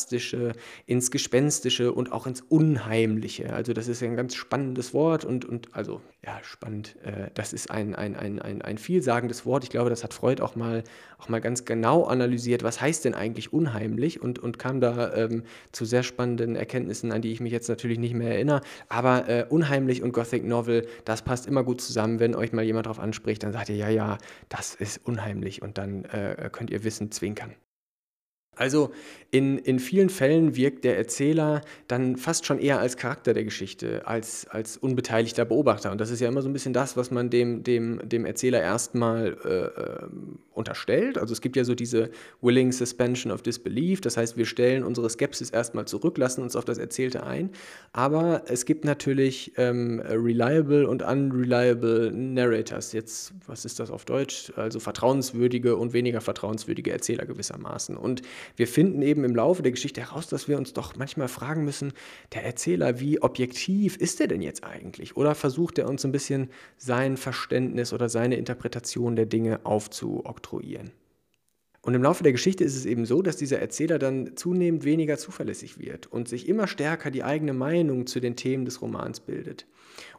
[0.86, 3.54] ins Gespenstische und auch ins Unheimliche.
[3.54, 6.98] Also das ist ein ganz spannendes Wort und, und also ja, spannend.
[7.04, 9.64] Äh, das ist ein, ein, ein, ein, ein vielsagendes Wort.
[9.64, 10.84] Ich glaube, das hat Freud auch mal,
[11.20, 15.44] auch mal ganz genau analysiert, was heißt denn eigentlich unheimlich und, und kam da ähm,
[15.72, 18.62] zu sehr spannenden Erkenntnissen, an die ich mich jetzt natürlich nicht mehr erinnere.
[18.90, 22.20] Aber äh, unheimlich und Gothic Novel, das passt immer gut zusammen.
[22.20, 24.18] Wenn euch mal jemand darauf anspricht, dann sagt ihr, ja, ja,
[24.50, 27.56] das ist unheimlich und dann äh, könnt ihr wissen, zwinkern.
[28.58, 28.92] Also
[29.30, 34.08] in, in vielen Fällen wirkt der Erzähler dann fast schon eher als Charakter der Geschichte,
[34.08, 35.92] als, als unbeteiligter Beobachter.
[35.92, 38.62] Und das ist ja immer so ein bisschen das, was man dem, dem, dem Erzähler
[38.62, 41.18] erstmal äh, ähm, unterstellt.
[41.18, 42.10] Also es gibt ja so diese
[42.42, 46.64] Willing Suspension of Disbelief, das heißt, wir stellen unsere Skepsis erstmal zurück, lassen uns auf
[46.64, 47.52] das Erzählte ein.
[47.92, 52.94] Aber es gibt natürlich ähm, reliable und unreliable Narrators.
[52.94, 54.54] Jetzt, was ist das auf Deutsch?
[54.56, 57.98] Also vertrauenswürdige und weniger vertrauenswürdige Erzähler gewissermaßen.
[57.98, 58.22] Und
[58.56, 61.94] wir finden eben im Laufe der Geschichte heraus, dass wir uns doch manchmal fragen müssen,
[62.34, 65.18] der Erzähler, wie objektiv ist er denn jetzt eigentlich?
[65.18, 70.92] Oder versucht er uns ein bisschen sein Verständnis oder seine Interpretation der Dinge aufzuoktroyieren?
[71.88, 75.18] Und im Laufe der Geschichte ist es eben so, dass dieser Erzähler dann zunehmend weniger
[75.18, 79.68] zuverlässig wird und sich immer stärker die eigene Meinung zu den Themen des Romans bildet.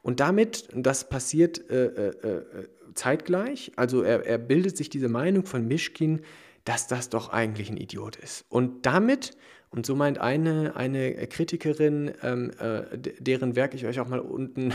[0.01, 5.45] Und damit, das passiert äh, äh, äh zeitgleich, also er, er bildet sich diese Meinung
[5.45, 6.23] von Mischkin
[6.69, 8.45] dass das doch eigentlich ein Idiot ist.
[8.51, 9.39] Und damit,
[9.71, 14.75] und so meint eine, eine Kritikerin, ähm, äh, deren Werk ich euch auch mal unten,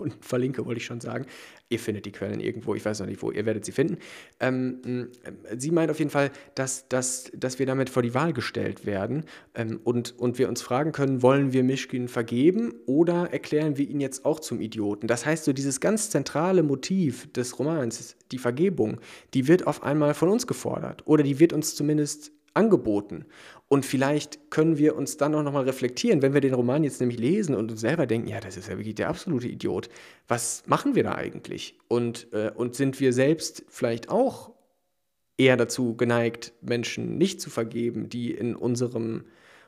[0.00, 1.26] unten verlinke, wollte ich schon sagen,
[1.68, 3.98] ihr findet die Quellen irgendwo, ich weiß noch nicht wo, ihr werdet sie finden.
[4.40, 5.08] Ähm,
[5.56, 9.24] sie meint auf jeden Fall, dass, dass, dass wir damit vor die Wahl gestellt werden
[9.54, 14.00] ähm, und, und wir uns fragen können, wollen wir Mischkin vergeben oder erklären wir ihn
[14.00, 15.06] jetzt auch zum Idioten?
[15.06, 19.00] Das heißt, so dieses ganz zentrale Motiv des Romans, die Vergebung,
[19.34, 23.24] die wird auf einmal von uns gefordert oder die wird uns zumindest angeboten.
[23.68, 27.18] Und vielleicht können wir uns dann auch nochmal reflektieren, wenn wir den Roman jetzt nämlich
[27.18, 29.88] lesen und uns selber denken, ja, das ist ja wirklich der absolute Idiot.
[30.26, 31.78] Was machen wir da eigentlich?
[31.86, 34.52] Und, äh, und sind wir selbst vielleicht auch
[35.36, 39.24] eher dazu geneigt, Menschen nicht zu vergeben, die in unserem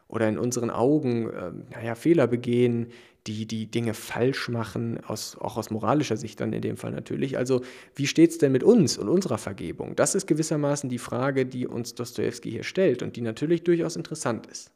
[0.09, 2.89] oder in unseren Augen äh, naja, Fehler begehen,
[3.27, 7.37] die die Dinge falsch machen, aus, auch aus moralischer Sicht dann in dem Fall natürlich.
[7.37, 7.63] Also
[7.95, 9.95] wie steht es denn mit uns und unserer Vergebung?
[9.97, 14.47] Das ist gewissermaßen die Frage, die uns Dostoevsky hier stellt und die natürlich durchaus interessant
[14.47, 14.73] ist.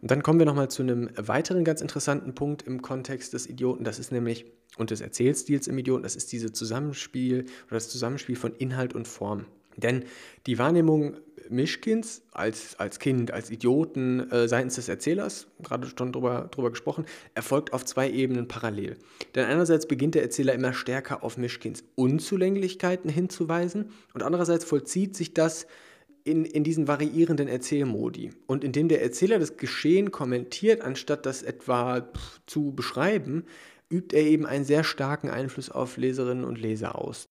[0.00, 3.82] Und dann kommen wir nochmal zu einem weiteren ganz interessanten Punkt im Kontext des Idioten,
[3.82, 4.44] das ist nämlich,
[4.76, 9.08] und des Erzählstils im Idioten, das ist dieses Zusammenspiel oder das Zusammenspiel von Inhalt und
[9.08, 9.46] Form.
[9.76, 10.04] Denn
[10.46, 11.16] die Wahrnehmung
[11.50, 17.06] Mischkins als, als Kind, als Idioten äh, seitens des Erzählers, gerade schon drüber, drüber gesprochen,
[17.34, 18.96] erfolgt auf zwei Ebenen parallel.
[19.34, 25.34] Denn einerseits beginnt der Erzähler immer stärker auf Mischkins Unzulänglichkeiten hinzuweisen und andererseits vollzieht sich
[25.34, 25.66] das
[26.24, 28.32] in, in diesen variierenden Erzählmodi.
[28.46, 32.08] Und indem der Erzähler das Geschehen kommentiert, anstatt das etwa
[32.46, 33.44] zu beschreiben,
[33.88, 37.28] übt er eben einen sehr starken Einfluss auf Leserinnen und Leser aus.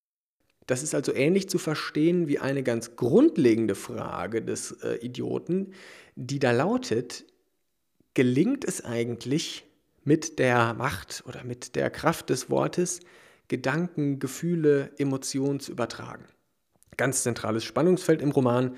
[0.66, 5.72] Das ist also ähnlich zu verstehen wie eine ganz grundlegende Frage des äh, Idioten,
[6.16, 7.24] die da lautet,
[8.14, 9.64] gelingt es eigentlich
[10.04, 13.00] mit der Macht oder mit der Kraft des Wortes,
[13.48, 16.24] Gedanken, Gefühle, Emotionen zu übertragen?
[16.96, 18.76] Ganz zentrales Spannungsfeld im Roman,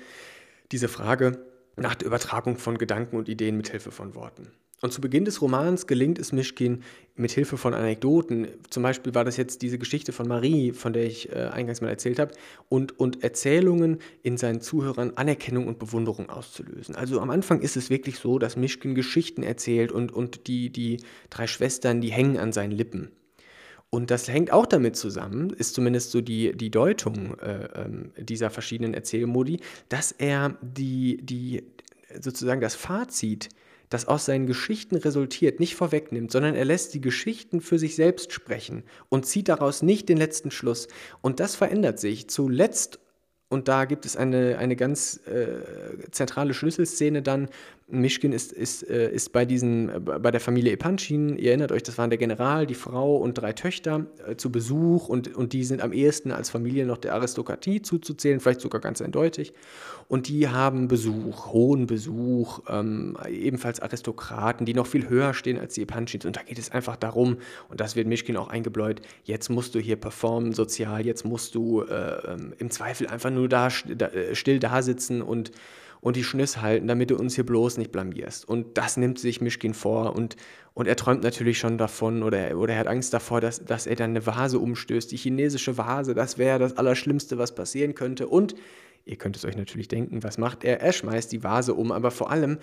[0.71, 1.43] diese Frage
[1.75, 4.51] nach der Übertragung von Gedanken und Ideen mit Hilfe von Worten.
[4.81, 6.83] Und zu Beginn des Romans gelingt es Mischkin
[7.15, 11.05] mit Hilfe von Anekdoten, zum Beispiel war das jetzt diese Geschichte von Marie, von der
[11.05, 12.33] ich äh, eingangs mal erzählt habe,
[12.69, 16.95] und, und Erzählungen in seinen Zuhörern Anerkennung und Bewunderung auszulösen.
[16.95, 21.01] Also am Anfang ist es wirklich so, dass Mischkin Geschichten erzählt und, und die, die
[21.29, 23.11] drei Schwestern, die hängen an seinen Lippen.
[23.89, 28.49] Und das hängt auch damit zusammen, ist zumindest so die, die Deutung äh, äh, dieser
[28.51, 29.59] verschiedenen Erzählmodi,
[29.89, 31.63] dass er die, die
[32.21, 33.49] sozusagen das Fazit
[33.89, 38.31] das aus seinen Geschichten resultiert, nicht vorwegnimmt, sondern er lässt die Geschichten für sich selbst
[38.31, 40.87] sprechen und zieht daraus nicht den letzten Schluss.
[41.21, 42.29] Und das verändert sich.
[42.29, 42.99] Zuletzt
[43.49, 47.49] und da gibt es eine, eine ganz äh, zentrale Schlüsselszene dann,
[47.91, 51.83] Mischkin ist, ist, äh, ist bei, diesen, äh, bei der Familie Epanchin, ihr erinnert euch,
[51.83, 55.63] das waren der General, die Frau und drei Töchter äh, zu Besuch und, und die
[55.63, 59.53] sind am ehesten als Familie noch der Aristokratie zuzuzählen, vielleicht sogar ganz eindeutig.
[60.07, 65.75] Und die haben Besuch, hohen Besuch, ähm, ebenfalls Aristokraten, die noch viel höher stehen als
[65.75, 66.25] die Epanchins.
[66.25, 67.37] Und da geht es einfach darum,
[67.69, 71.81] und das wird Mischkin auch eingebläut, jetzt musst du hier performen sozial, jetzt musst du
[71.81, 75.51] äh, ähm, im Zweifel einfach nur da, da still da sitzen und
[76.01, 78.47] und die Schniss halten, damit du uns hier bloß nicht blamierst.
[78.47, 80.35] Und das nimmt sich Mischkin vor und,
[80.73, 83.95] und er träumt natürlich schon davon oder, oder er hat Angst davor, dass, dass er
[83.95, 85.11] dann eine Vase umstößt.
[85.11, 88.27] Die chinesische Vase, das wäre das Allerschlimmste, was passieren könnte.
[88.27, 88.55] Und
[89.05, 90.81] ihr könnt es euch natürlich denken, was macht er?
[90.81, 92.59] Er schmeißt die Vase um, aber vor allem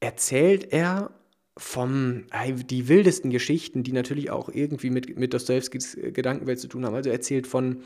[0.00, 1.10] erzählt er
[1.56, 2.24] vom,
[2.70, 6.94] die wildesten Geschichten, die natürlich auch irgendwie mit, mit Dostojewskis Gedankenwelt zu tun haben.
[6.94, 7.82] Also er erzählt von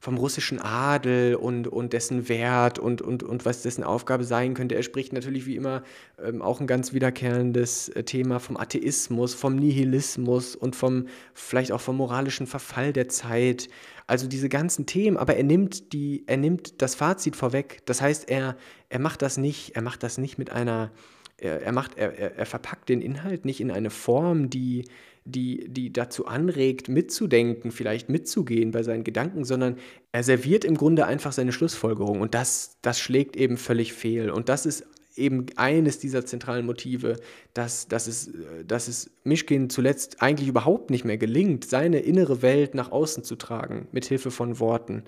[0.00, 4.74] vom russischen Adel und, und dessen Wert und, und, und was dessen Aufgabe sein könnte.
[4.74, 5.82] Er spricht natürlich wie immer
[6.18, 11.82] ähm, auch ein ganz wiederkehrendes äh, Thema vom Atheismus, vom Nihilismus und vom vielleicht auch
[11.82, 13.68] vom moralischen Verfall der Zeit.
[14.06, 17.82] Also diese ganzen Themen, aber er nimmt die, er nimmt das Fazit vorweg.
[17.84, 18.56] Das heißt, er,
[18.88, 20.92] er macht das nicht, er macht das nicht mit einer,
[21.36, 24.86] er, er macht, er, er verpackt den Inhalt nicht in eine Form, die,
[25.30, 29.76] die, die dazu anregt, mitzudenken, vielleicht mitzugehen bei seinen Gedanken, sondern
[30.12, 34.30] er serviert im Grunde einfach seine Schlussfolgerung und das, das schlägt eben völlig fehl.
[34.30, 37.16] Und das ist eben eines dieser zentralen Motive,
[37.54, 38.30] dass, dass, es,
[38.66, 43.36] dass es Mischkin zuletzt eigentlich überhaupt nicht mehr gelingt, seine innere Welt nach außen zu
[43.36, 45.04] tragen, mit Hilfe von Worten.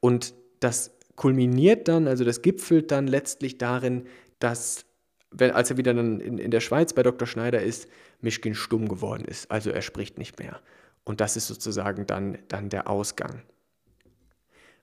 [0.00, 4.04] Und das kulminiert dann, also das gipfelt dann letztlich darin,
[4.38, 4.86] dass,
[5.30, 7.26] wenn, als er wieder dann in, in der Schweiz bei Dr.
[7.26, 7.88] Schneider ist,
[8.20, 10.60] Mischkin stumm geworden ist, also er spricht nicht mehr.
[11.04, 13.42] Und das ist sozusagen dann, dann der Ausgang.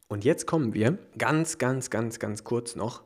[0.07, 3.03] Und jetzt kommen wir ganz, ganz, ganz, ganz kurz noch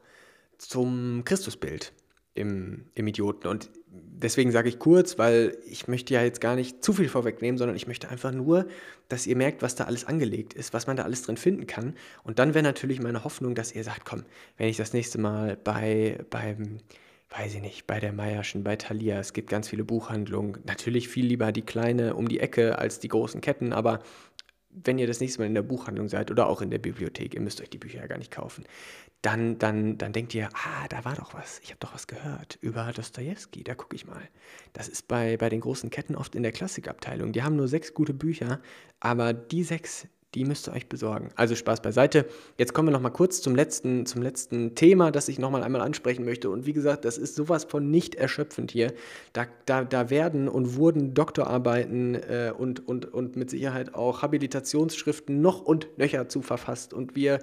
[0.57, 1.93] zum Christusbild
[2.33, 3.47] im, im Idioten.
[3.47, 7.57] Und deswegen sage ich kurz, weil ich möchte ja jetzt gar nicht zu viel vorwegnehmen,
[7.57, 8.67] sondern ich möchte einfach nur,
[9.09, 11.95] dass ihr merkt, was da alles angelegt ist, was man da alles drin finden kann.
[12.23, 14.23] Und dann wäre natürlich meine Hoffnung, dass ihr sagt, komm,
[14.57, 16.77] wenn ich das nächste Mal bei, beim
[17.31, 20.57] weiß ich nicht, bei der Meierschen, bei Thalia, es gibt ganz viele Buchhandlungen.
[20.65, 23.99] Natürlich viel lieber die kleine um die Ecke als die großen Ketten, aber
[24.69, 27.41] wenn ihr das nächste Mal in der Buchhandlung seid oder auch in der Bibliothek, ihr
[27.41, 28.63] müsst euch die Bücher ja gar nicht kaufen,
[29.21, 32.57] dann, dann, dann denkt ihr, ah, da war doch was, ich habe doch was gehört
[32.61, 34.21] über Dostoevsky, da gucke ich mal.
[34.73, 37.31] Das ist bei, bei den großen Ketten oft in der Klassikabteilung.
[37.31, 38.61] Die haben nur sechs gute Bücher,
[38.99, 41.29] aber die sechs, die müsst ihr euch besorgen.
[41.35, 42.25] Also Spaß beiseite.
[42.57, 45.63] Jetzt kommen wir noch mal kurz zum letzten, zum letzten Thema, das ich noch mal
[45.63, 46.49] einmal ansprechen möchte.
[46.49, 48.93] Und wie gesagt, das ist sowas von nicht erschöpfend hier.
[49.33, 55.41] Da, da, da werden und wurden Doktorarbeiten äh, und, und, und mit Sicherheit auch Habilitationsschriften
[55.41, 56.93] noch und nöcher zu verfasst.
[56.93, 57.39] Und wir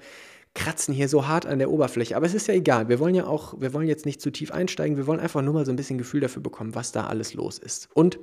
[0.54, 2.16] kratzen hier so hart an der Oberfläche.
[2.16, 2.88] Aber es ist ja egal.
[2.88, 4.96] Wir wollen ja auch, wir wollen jetzt nicht zu tief einsteigen.
[4.96, 7.58] Wir wollen einfach nur mal so ein bisschen Gefühl dafür bekommen, was da alles los
[7.58, 7.88] ist.
[7.92, 8.18] Und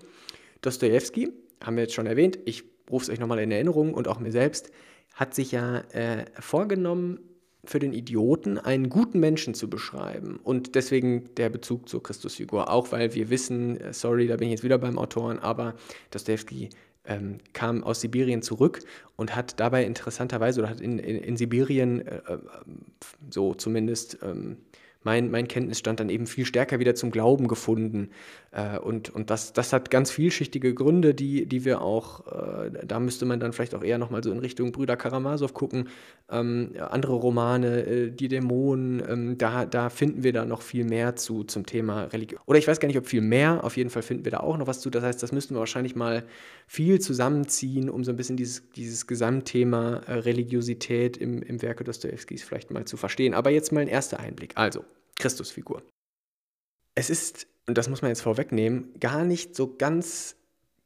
[0.61, 1.31] Dostoevsky,
[1.63, 4.31] haben wir jetzt schon erwähnt, ich rufe es euch nochmal in Erinnerung und auch mir
[4.31, 4.71] selbst,
[5.13, 7.19] hat sich ja äh, vorgenommen,
[7.67, 10.39] für den Idioten einen guten Menschen zu beschreiben.
[10.43, 12.69] Und deswegen der Bezug zur Christusfigur.
[12.69, 15.75] Auch weil wir wissen, äh, sorry, da bin ich jetzt wieder beim Autoren, aber
[16.11, 16.69] Dostoevsky
[17.05, 18.79] ähm, kam aus Sibirien zurück
[19.15, 22.37] und hat dabei interessanterweise oder hat in, in, in Sibirien, äh, äh
[23.29, 24.57] so zumindest ähm,
[25.03, 28.09] mein, mein Kenntnisstand dann eben viel stärker wieder zum Glauben gefunden.
[28.55, 32.99] Äh, und und das, das hat ganz vielschichtige Gründe, die, die wir auch, äh, da
[32.99, 35.89] müsste man dann vielleicht auch eher nochmal so in Richtung Brüder Karamasow gucken.
[36.29, 41.17] Ähm, andere Romane, äh, die Dämonen, ähm, da, da finden wir da noch viel mehr
[41.17, 42.39] zu zum Thema Religion.
[42.45, 44.57] Oder ich weiß gar nicht, ob viel mehr, auf jeden Fall finden wir da auch
[44.57, 44.89] noch was zu.
[44.89, 46.23] Das heißt, das müssten wir wahrscheinlich mal
[46.65, 52.43] viel zusammenziehen, um so ein bisschen dieses, dieses Gesamtthema äh, Religiosität im, im Werke Dostojewskis
[52.43, 53.33] vielleicht mal zu verstehen.
[53.33, 54.53] Aber jetzt mal ein erster Einblick.
[54.55, 54.85] Also,
[55.19, 55.83] Christusfigur.
[56.95, 60.35] Es ist, und das muss man jetzt vorwegnehmen, gar nicht so ganz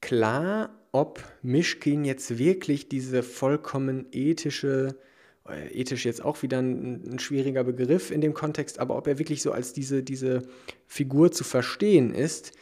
[0.02, 4.96] klar, ob Mischkin jetzt wirklich diese vollkommen ethische,
[5.48, 9.20] äh, ethisch jetzt auch wieder ein, ein, schwieriger Begriff in dem Kontext, aber ob er
[9.20, 10.44] wirklich so als diese, diese
[10.88, 12.54] Figur zu verstehen ist,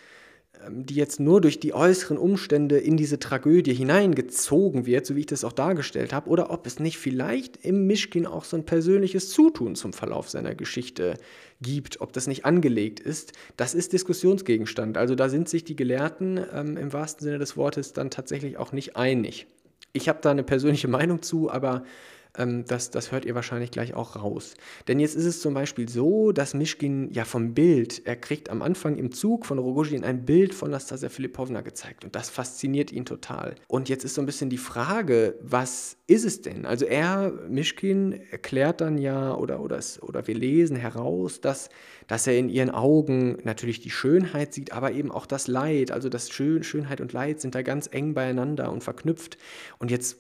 [0.69, 5.25] die jetzt nur durch die äußeren Umstände in diese Tragödie hineingezogen wird, so wie ich
[5.25, 9.29] das auch dargestellt habe, oder ob es nicht vielleicht im Mischkin auch so ein persönliches
[9.29, 11.15] Zutun zum Verlauf seiner Geschichte
[11.61, 14.97] gibt, ob das nicht angelegt ist, das ist Diskussionsgegenstand.
[14.97, 18.71] Also da sind sich die Gelehrten ähm, im wahrsten Sinne des Wortes dann tatsächlich auch
[18.71, 19.47] nicht einig.
[19.93, 21.83] Ich habe da eine persönliche Meinung zu, aber
[22.37, 24.55] ähm, das, das hört ihr wahrscheinlich gleich auch raus.
[24.87, 28.61] Denn jetzt ist es zum Beispiel so, dass Mischkin ja vom Bild, er kriegt am
[28.61, 33.05] Anfang im Zug von Rogozhin ein Bild von Nastasia Filipovna gezeigt und das fasziniert ihn
[33.05, 33.55] total.
[33.67, 36.65] Und jetzt ist so ein bisschen die Frage, was ist es denn?
[36.65, 41.69] Also er, Mischkin, erklärt dann ja oder, oder, oder wir lesen heraus, dass,
[42.07, 45.91] dass er in ihren Augen natürlich die Schönheit sieht, aber eben auch das Leid.
[45.91, 49.37] Also das Schön, Schönheit und Leid sind da ganz eng beieinander und verknüpft.
[49.79, 50.17] Und jetzt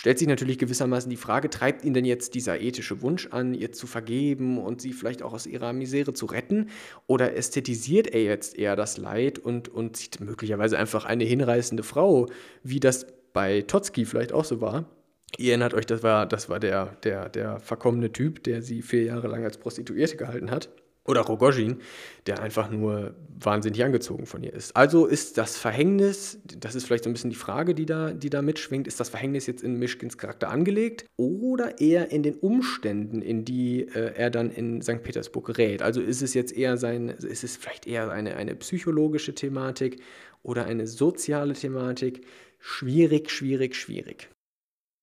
[0.00, 3.70] stellt sich natürlich gewissermaßen die Frage, treibt ihn denn jetzt dieser ethische Wunsch an, ihr
[3.70, 6.70] zu vergeben und sie vielleicht auch aus ihrer Misere zu retten?
[7.06, 12.30] Oder ästhetisiert er jetzt eher das Leid und, und sieht möglicherweise einfach eine hinreißende Frau,
[12.62, 14.88] wie das bei Totzki vielleicht auch so war?
[15.36, 19.02] Ihr erinnert euch, das war, das war der, der, der verkommene Typ, der sie vier
[19.02, 20.70] Jahre lang als Prostituierte gehalten hat.
[21.06, 21.78] Oder Rogozhin,
[22.26, 24.76] der einfach nur wahnsinnig angezogen von ihr ist.
[24.76, 28.28] Also ist das Verhängnis, das ist vielleicht so ein bisschen die Frage, die da, die
[28.28, 33.22] da mitschwingt, ist das Verhängnis jetzt in Mischkins Charakter angelegt oder eher in den Umständen,
[33.22, 35.02] in die äh, er dann in St.
[35.02, 35.80] Petersburg gerät?
[35.80, 40.02] Also ist es jetzt eher sein, ist es vielleicht eher eine, eine psychologische Thematik
[40.42, 42.26] oder eine soziale Thematik?
[42.58, 44.28] Schwierig, schwierig, schwierig.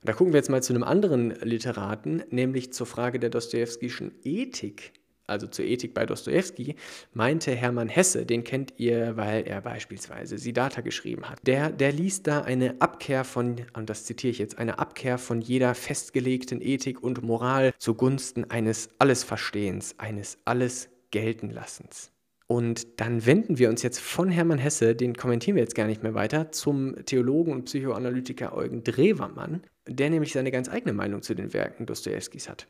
[0.03, 4.93] Da gucken wir jetzt mal zu einem anderen Literaten, nämlich zur Frage der Dostojewskischen Ethik
[5.27, 6.75] also zur Ethik bei Dostoevsky,
[7.13, 11.39] meinte Hermann Hesse, den kennt ihr, weil er beispielsweise Siddhartha geschrieben hat.
[11.45, 15.41] Der, der liest da eine Abkehr von, und das zitiere ich jetzt, eine Abkehr von
[15.41, 22.11] jeder festgelegten Ethik und Moral zugunsten eines Allesverstehens, eines Alles Geltenlassens.
[22.47, 26.01] Und dann wenden wir uns jetzt von Hermann Hesse, den kommentieren wir jetzt gar nicht
[26.01, 31.35] mehr weiter, zum Theologen und Psychoanalytiker Eugen Drewermann, der nämlich seine ganz eigene Meinung zu
[31.35, 32.67] den Werken Dostojewskis hat.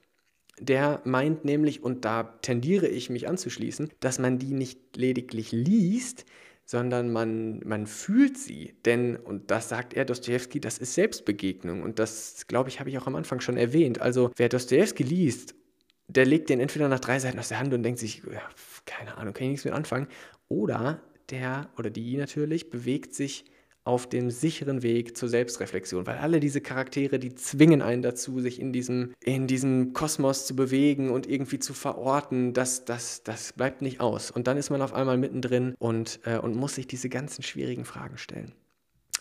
[0.59, 6.25] Der meint nämlich, und da tendiere ich mich anzuschließen, dass man die nicht lediglich liest,
[6.65, 8.75] sondern man, man fühlt sie.
[8.85, 11.81] Denn, und das sagt er, Dostoevsky, das ist Selbstbegegnung.
[11.81, 14.01] Und das, glaube ich, habe ich auch am Anfang schon erwähnt.
[14.01, 15.55] Also, wer Dostoevsky liest,
[16.07, 18.41] der legt den entweder nach drei Seiten aus der Hand und denkt sich, ja,
[18.85, 20.07] keine Ahnung, kann ich nichts mit anfangen.
[20.49, 23.45] Oder der oder die natürlich bewegt sich
[23.87, 28.59] auf dem sicheren Weg zur Selbstreflexion, weil alle diese Charaktere, die zwingen einen dazu, sich
[28.59, 33.81] in diesem, in diesem Kosmos zu bewegen und irgendwie zu verorten, das, das, das bleibt
[33.81, 34.29] nicht aus.
[34.29, 37.85] Und dann ist man auf einmal mittendrin und, äh, und muss sich diese ganzen schwierigen
[37.85, 38.53] Fragen stellen.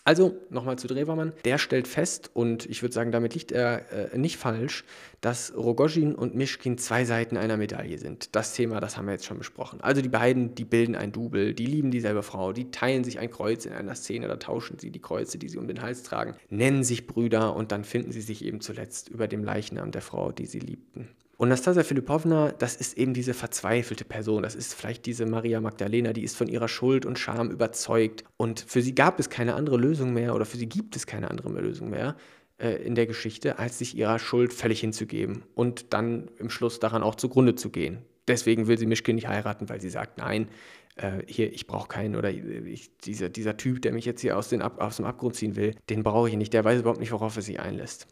[0.07, 1.33] Also nochmal zu Drewermann.
[1.43, 4.85] Der stellt fest, und ich würde sagen, damit liegt er äh, nicht falsch,
[5.19, 8.33] dass Rogozhin und Mischkin zwei Seiten einer Medaille sind.
[8.33, 9.81] Das Thema, das haben wir jetzt schon besprochen.
[9.81, 13.29] Also die beiden, die bilden ein Double, die lieben dieselbe Frau, die teilen sich ein
[13.29, 16.35] Kreuz in einer Szene, da tauschen sie die Kreuze, die sie um den Hals tragen,
[16.49, 20.31] nennen sich Brüder und dann finden sie sich eben zuletzt über dem Leichnam der Frau,
[20.31, 21.09] die sie liebten.
[21.37, 24.41] Und Nastasia Filipovna, das ist eben diese verzweifelte Person.
[24.41, 28.23] Das ist vielleicht diese Maria Magdalena, die ist von ihrer Schuld und Scham überzeugt.
[28.37, 31.29] Und für sie gab es keine andere Lösung mehr oder für sie gibt es keine
[31.29, 32.15] andere Lösung mehr
[32.57, 37.03] äh, in der Geschichte, als sich ihrer Schuld völlig hinzugeben und dann im Schluss daran
[37.03, 37.99] auch zugrunde zu gehen.
[38.27, 40.47] Deswegen will sie Mischkin nicht heiraten, weil sie sagt, nein,
[40.95, 44.49] äh, hier, ich brauche keinen oder ich, dieser, dieser Typ, der mich jetzt hier aus,
[44.49, 46.51] den aus dem Abgrund ziehen will, den brauche ich nicht.
[46.53, 48.07] Der weiß überhaupt nicht, worauf er sich einlässt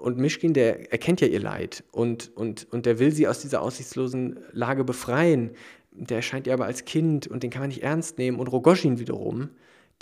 [0.00, 3.62] und Mischkin, der erkennt ja ihr Leid und, und, und der will sie aus dieser
[3.62, 5.50] aussichtslosen Lage befreien.
[5.92, 8.38] Der erscheint ihr aber als Kind und den kann man nicht ernst nehmen.
[8.38, 9.50] Und Rogoschin wiederum,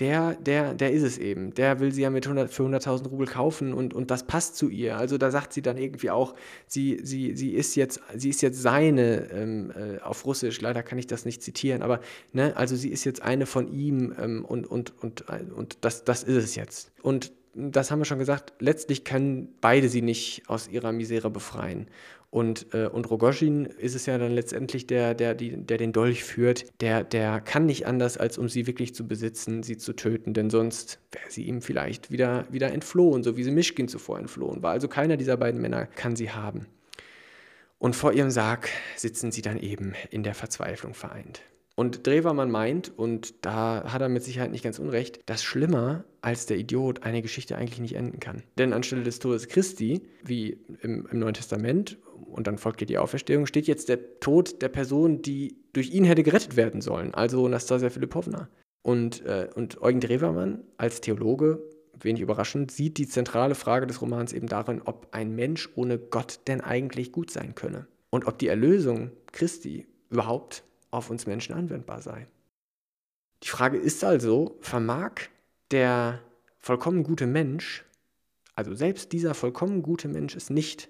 [0.00, 1.52] der, der, der ist es eben.
[1.54, 4.68] Der will sie ja mit 100, für 100.000 Rubel kaufen und, und das passt zu
[4.68, 4.96] ihr.
[4.96, 6.34] Also da sagt sie dann irgendwie auch,
[6.66, 10.98] sie, sie, sie, ist, jetzt, sie ist jetzt seine, ähm, äh, auf Russisch, leider kann
[10.98, 12.00] ich das nicht zitieren, aber
[12.32, 16.22] ne, also sie ist jetzt eine von ihm ähm, und, und, und, und das, das
[16.22, 16.92] ist es jetzt.
[17.02, 21.88] Und das haben wir schon gesagt, letztlich können beide sie nicht aus ihrer Misere befreien.
[22.30, 26.22] Und, äh, und Rogozhin ist es ja dann letztendlich der, der, die, der den Dolch
[26.22, 30.32] führt, der, der kann nicht anders, als um sie wirklich zu besitzen, sie zu töten,
[30.32, 34.62] denn sonst wäre sie ihm vielleicht wieder, wieder entflohen, so wie sie Mischkin zuvor entflohen
[34.62, 34.70] war.
[34.70, 36.66] Also keiner dieser beiden Männer kann sie haben.
[37.80, 41.42] Und vor ihrem Sarg sitzen sie dann eben in der Verzweiflung vereint.
[41.76, 46.46] Und Drewermann meint, und da hat er mit Sicherheit nicht ganz unrecht, dass schlimmer als
[46.46, 48.42] der Idiot eine Geschichte eigentlich nicht enden kann.
[48.58, 51.98] Denn anstelle des Todes Christi, wie im, im Neuen Testament,
[52.30, 56.22] und dann folgt die Auferstehung, steht jetzt der Tod der Person, die durch ihn hätte
[56.22, 58.48] gerettet werden sollen, also Nastasia Filipovna.
[58.82, 61.62] Und, äh, und Eugen Drewermann als Theologe,
[61.98, 66.40] wenig überraschend, sieht die zentrale Frage des Romans eben darin, ob ein Mensch ohne Gott
[66.46, 67.86] denn eigentlich gut sein könne.
[68.10, 72.26] Und ob die Erlösung Christi überhaupt auf uns Menschen anwendbar sei.
[73.42, 75.12] Die Frage ist also, vermag
[75.70, 76.20] der
[76.58, 77.84] vollkommen gute Mensch,
[78.54, 80.88] also selbst dieser vollkommen gute Mensch es nicht,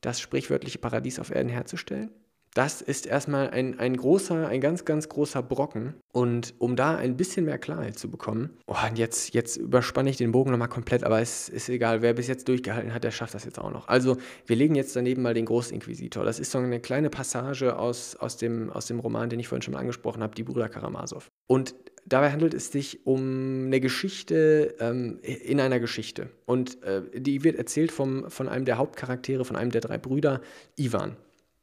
[0.00, 2.10] das sprichwörtliche Paradies auf Erden herzustellen?
[2.54, 5.94] Das ist erstmal ein, ein großer, ein ganz, ganz großer Brocken.
[6.12, 10.32] Und um da ein bisschen mehr Klarheit zu bekommen, oh, jetzt, jetzt überspanne ich den
[10.32, 13.46] Bogen nochmal komplett, aber es ist egal, wer bis jetzt durchgehalten hat, der schafft das
[13.46, 13.88] jetzt auch noch.
[13.88, 16.24] Also, wir legen jetzt daneben mal den Großinquisitor.
[16.24, 19.62] Das ist so eine kleine Passage aus, aus, dem, aus dem Roman, den ich vorhin
[19.62, 21.24] schon mal angesprochen habe, Die Brüder Karamasow.
[21.46, 21.74] Und
[22.04, 26.28] dabei handelt es sich um eine Geschichte ähm, in einer Geschichte.
[26.44, 30.42] Und äh, die wird erzählt vom, von einem der Hauptcharaktere, von einem der drei Brüder,
[30.76, 31.16] Ivan.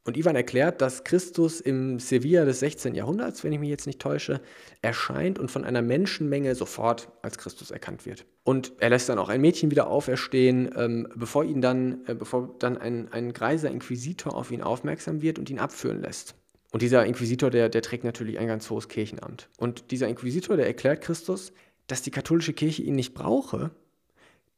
[0.05, 2.95] Und Ivan erklärt, dass Christus im Sevilla des 16.
[2.95, 4.41] Jahrhunderts, wenn ich mich jetzt nicht täusche,
[4.81, 8.25] erscheint und von einer Menschenmenge sofort als Christus erkannt wird.
[8.43, 12.55] Und er lässt dann auch ein Mädchen wieder auferstehen, ähm, bevor ihn dann, äh, bevor
[12.59, 16.35] dann ein, ein greiser Inquisitor auf ihn aufmerksam wird und ihn abführen lässt.
[16.71, 19.49] Und dieser Inquisitor, der, der trägt natürlich ein ganz hohes Kirchenamt.
[19.57, 21.51] Und dieser Inquisitor, der erklärt Christus,
[21.87, 23.71] dass die katholische Kirche ihn nicht brauche,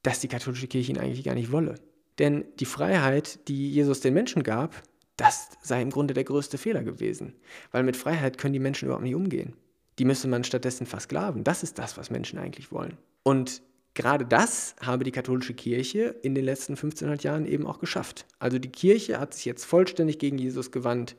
[0.03, 1.75] dass die katholische Kirche ihn eigentlich gar nicht wolle.
[2.19, 4.83] Denn die Freiheit, die Jesus den Menschen gab,
[5.21, 7.35] das sei im Grunde der größte Fehler gewesen.
[7.71, 9.53] Weil mit Freiheit können die Menschen überhaupt nicht umgehen.
[9.99, 11.43] Die müsste man stattdessen versklaven.
[11.43, 12.97] Das ist das, was Menschen eigentlich wollen.
[13.21, 13.61] Und
[13.93, 18.25] gerade das habe die katholische Kirche in den letzten 1500 Jahren eben auch geschafft.
[18.39, 21.15] Also die Kirche hat sich jetzt vollständig gegen Jesus gewandt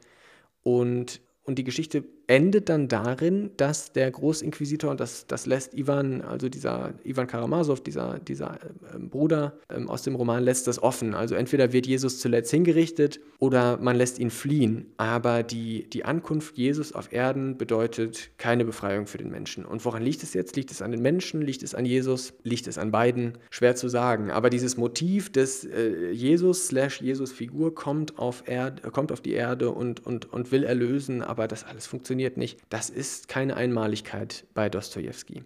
[0.64, 6.22] und, und die Geschichte endet dann darin, dass der Großinquisitor, und das, das lässt Ivan,
[6.22, 11.14] also dieser Ivan Karamasow, dieser, dieser äh, Bruder ähm, aus dem Roman, lässt das offen.
[11.14, 14.92] Also entweder wird Jesus zuletzt hingerichtet oder man lässt ihn fliehen.
[14.96, 19.64] Aber die, die Ankunft Jesus auf Erden bedeutet keine Befreiung für den Menschen.
[19.64, 20.56] Und woran liegt es jetzt?
[20.56, 21.42] Liegt es an den Menschen?
[21.42, 22.34] Liegt es an Jesus?
[22.44, 23.38] Liegt es an beiden?
[23.50, 24.30] Schwer zu sagen.
[24.30, 28.44] Aber dieses Motiv des äh, Jesus slash Jesus-Figur kommt auf,
[28.92, 32.58] kommt auf die Erde und, und, und will erlösen, aber das alles funktioniert funktioniert nicht.
[32.68, 35.44] Das ist keine Einmaligkeit bei Dostoevsky.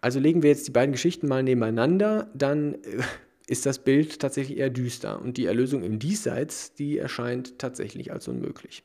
[0.00, 3.02] Also legen wir jetzt die beiden Geschichten mal nebeneinander, dann äh,
[3.48, 8.28] ist das Bild tatsächlich eher düster und die Erlösung im Diesseits, die erscheint tatsächlich als
[8.28, 8.84] unmöglich.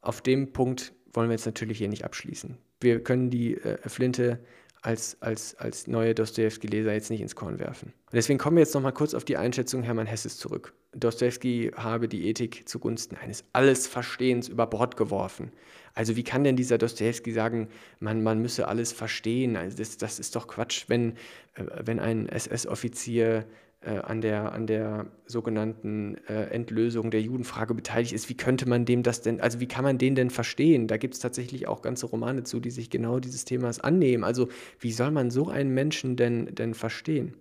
[0.00, 2.56] Auf dem Punkt wollen wir jetzt natürlich hier nicht abschließen.
[2.80, 4.38] Wir können die äh, Flinte
[4.80, 7.92] als, als, als neue Dostoevsky-Leser jetzt nicht ins Korn werfen.
[8.06, 10.72] Und deswegen kommen wir jetzt nochmal kurz auf die Einschätzung Hermann Hesses zurück.
[10.94, 15.50] Dostoevsky habe die Ethik zugunsten eines Allesverstehens über Bord geworfen.
[15.94, 17.68] Also wie kann denn dieser Dostoevsky sagen,
[18.00, 19.56] man, man müsse alles verstehen?
[19.56, 21.12] Also das, das ist doch Quatsch, wenn,
[21.54, 23.46] äh, wenn ein SS-Offizier
[23.80, 28.84] äh, an, der, an der sogenannten äh, Entlösung der Judenfrage beteiligt ist, wie könnte man
[28.84, 30.88] dem das denn, also wie kann man den denn verstehen?
[30.88, 34.24] Da gibt es tatsächlich auch ganze Romane zu, die sich genau dieses Themas annehmen.
[34.24, 34.48] Also
[34.80, 37.34] wie soll man so einen Menschen denn, denn verstehen?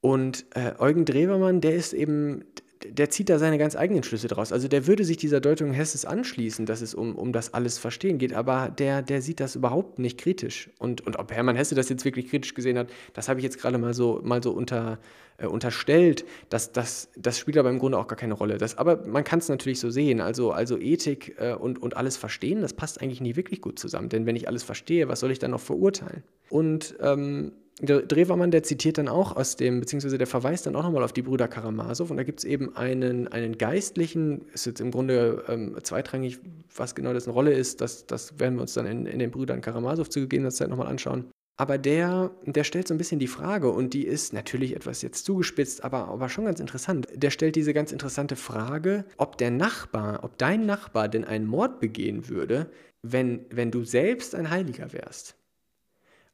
[0.00, 2.44] Und äh, Eugen Drewermann, der ist eben,
[2.86, 4.52] der zieht da seine ganz eigenen Schlüsse draus.
[4.52, 8.18] Also der würde sich dieser Deutung Hesses anschließen, dass es um, um das alles Verstehen
[8.18, 10.70] geht, aber der, der sieht das überhaupt nicht kritisch.
[10.78, 13.58] Und, und ob Hermann Hesse das jetzt wirklich kritisch gesehen hat, das habe ich jetzt
[13.58, 14.98] gerade mal so, mal so unter,
[15.38, 16.24] äh, unterstellt.
[16.50, 18.58] Das, das, das spielt aber im Grunde auch gar keine Rolle.
[18.58, 20.20] Das, aber man kann es natürlich so sehen.
[20.20, 24.08] Also, also Ethik äh, und, und alles verstehen, das passt eigentlich nie wirklich gut zusammen.
[24.08, 26.22] Denn wenn ich alles verstehe, was soll ich dann noch verurteilen?
[26.50, 30.82] Und ähm, der Drewermann, der zitiert dann auch aus dem, beziehungsweise der verweist dann auch
[30.82, 34.80] nochmal auf die Brüder Karamasow und da gibt es eben einen, einen Geistlichen, ist jetzt
[34.80, 36.40] im Grunde ähm, zweitrangig,
[36.74, 39.60] was genau dessen Rolle ist, das, das werden wir uns dann in, in den Brüdern
[39.60, 41.26] Karamasow zu gegebener Zeit nochmal anschauen.
[41.60, 45.24] Aber der, der stellt so ein bisschen die Frage, und die ist natürlich etwas jetzt
[45.24, 47.08] zugespitzt, aber, aber schon ganz interessant.
[47.12, 51.80] Der stellt diese ganz interessante Frage, ob der Nachbar, ob dein Nachbar denn einen Mord
[51.80, 52.70] begehen würde,
[53.02, 55.37] wenn, wenn du selbst ein Heiliger wärst.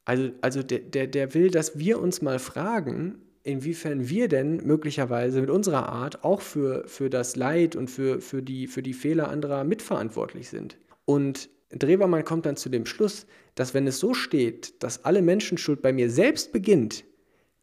[0.05, 5.41] Also, also der, der, der will, dass wir uns mal fragen, inwiefern wir denn möglicherweise
[5.41, 9.29] mit unserer Art auch für, für das Leid und für, für, die, für die Fehler
[9.29, 10.79] anderer mitverantwortlich sind.
[11.05, 15.83] Und Drewermann kommt dann zu dem Schluss, dass wenn es so steht, dass alle Menschenschuld
[15.83, 17.05] bei mir selbst beginnt,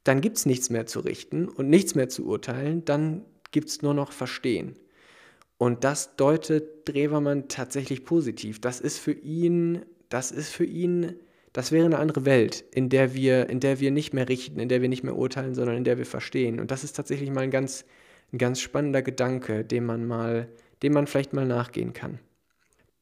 [0.03, 3.81] dann gibt es nichts mehr zu richten und nichts mehr zu urteilen, dann gibt es
[3.81, 4.75] nur noch Verstehen.
[5.57, 8.59] Und das deutet Drewermann tatsächlich positiv.
[8.59, 11.19] Das ist für ihn, das ist für ihn
[11.53, 14.69] das wäre eine andere Welt, in der wir, in der wir nicht mehr richten, in
[14.69, 16.59] der wir nicht mehr urteilen, sondern in der wir verstehen.
[16.59, 17.85] Und das ist tatsächlich mal ein ganz,
[18.31, 20.47] ein ganz spannender Gedanke, dem man mal,
[20.81, 22.19] dem man vielleicht mal nachgehen kann.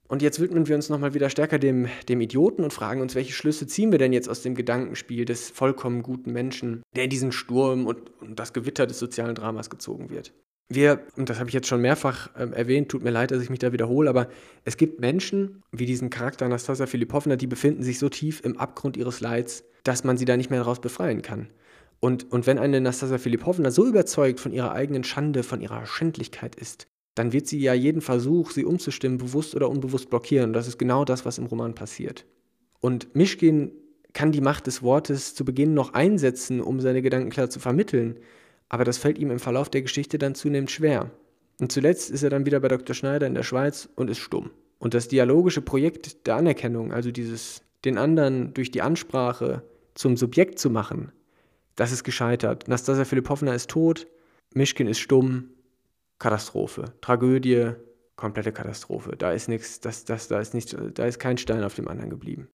[0.07, 3.33] Und jetzt widmen wir uns nochmal wieder stärker dem, dem Idioten und fragen uns, welche
[3.33, 7.31] Schlüsse ziehen wir denn jetzt aus dem Gedankenspiel des vollkommen guten Menschen, der in diesen
[7.31, 10.33] Sturm und, und das Gewitter des sozialen Dramas gezogen wird
[10.69, 13.49] wir, und das habe ich jetzt schon mehrfach ähm, erwähnt, tut mir leid, dass ich
[13.49, 14.29] mich da wiederhole, aber
[14.65, 18.95] es gibt Menschen, wie diesen Charakter Anastasia Filipovna, die befinden sich so tief im Abgrund
[18.95, 21.49] ihres Leids, dass man sie da nicht mehr daraus befreien kann.
[21.99, 26.55] Und, und wenn eine Anastasia Filipovna so überzeugt von ihrer eigenen Schande, von ihrer Schändlichkeit
[26.55, 30.51] ist, dann wird sie ja jeden Versuch, sie umzustimmen, bewusst oder unbewusst blockieren.
[30.51, 32.25] Und das ist genau das, was im Roman passiert.
[32.79, 33.71] Und Mischkin
[34.13, 38.19] kann die Macht des Wortes zu Beginn noch einsetzen, um seine Gedanken klar zu vermitteln
[38.69, 41.11] aber das fällt ihm im Verlauf der Geschichte dann zunehmend schwer.
[41.59, 42.95] Und zuletzt ist er dann wieder bei Dr.
[42.95, 44.51] Schneider in der Schweiz und ist stumm.
[44.77, 49.63] Und das dialogische Projekt der Anerkennung, also dieses den anderen durch die Ansprache
[49.93, 51.11] zum Subjekt zu machen,
[51.75, 52.67] das ist gescheitert.
[52.67, 54.07] Nastasia Philippowna ist tot,
[54.53, 55.49] Mischkin ist stumm,
[56.17, 57.71] Katastrophe, Tragödie,
[58.15, 59.15] komplette Katastrophe.
[59.17, 62.09] Da ist nichts, das, das, da ist nicht, da ist kein Stein auf dem anderen
[62.09, 62.49] geblieben.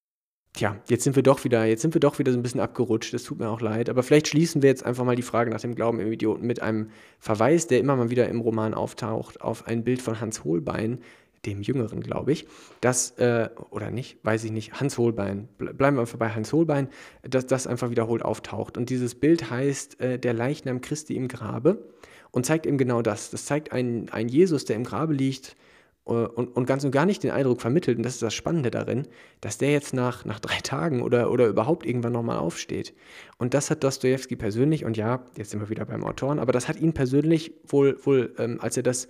[0.56, 3.14] Tja, jetzt sind wir doch wieder, jetzt sind wir doch wieder so ein bisschen abgerutscht.
[3.14, 3.90] Das tut mir auch leid.
[3.90, 6.62] Aber vielleicht schließen wir jetzt einfach mal die Frage nach dem Glauben im Idioten mit
[6.62, 11.00] einem Verweis, der immer mal wieder im Roman auftaucht, auf ein Bild von Hans Holbein,
[11.46, 12.48] dem Jüngeren, glaube ich,
[12.80, 16.88] das, äh, oder nicht, weiß ich nicht, Hans Holbein, bleiben wir einfach bei Hans Holbein,
[17.22, 18.78] dass das einfach wiederholt auftaucht.
[18.78, 21.84] Und dieses Bild heißt äh, Der Leichnam Christi im Grabe
[22.32, 23.30] und zeigt eben genau das.
[23.30, 25.58] Das zeigt einen, einen Jesus, der im Grabe liegt
[26.06, 29.08] und, und ganz und gar nicht den Eindruck vermittelt, und das ist das Spannende darin,
[29.42, 32.94] dass der jetzt nach, nach drei Tagen oder, oder überhaupt irgendwann nochmal aufsteht.
[33.38, 36.68] Und das hat Dostoevsky persönlich, und ja, jetzt sind wir wieder beim Autoren, aber das
[36.68, 39.08] hat ihn persönlich wohl, wohl ähm, als er das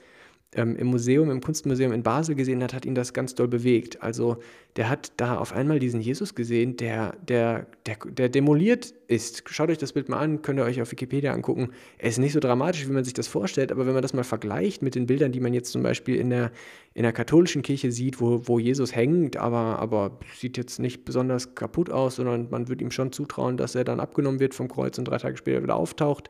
[0.56, 4.01] ähm, im Museum, im Kunstmuseum in Basel gesehen hat, hat ihn das ganz doll bewegt.
[4.01, 4.38] Also
[4.76, 9.43] der hat da auf einmal diesen Jesus gesehen, der, der, der, der demoliert ist.
[9.49, 11.70] Schaut euch das Bild mal an, könnt ihr euch auf Wikipedia angucken.
[11.97, 14.24] Er ist nicht so dramatisch, wie man sich das vorstellt, aber wenn man das mal
[14.24, 16.51] vergleicht mit den Bildern, die man jetzt zum Beispiel in der,
[16.93, 21.56] in der katholischen Kirche sieht, wo, wo Jesus hängt, aber, aber sieht jetzt nicht besonders
[21.56, 24.97] kaputt aus, sondern man würde ihm schon zutrauen, dass er dann abgenommen wird vom Kreuz
[24.97, 26.30] und drei Tage später wieder auftaucht.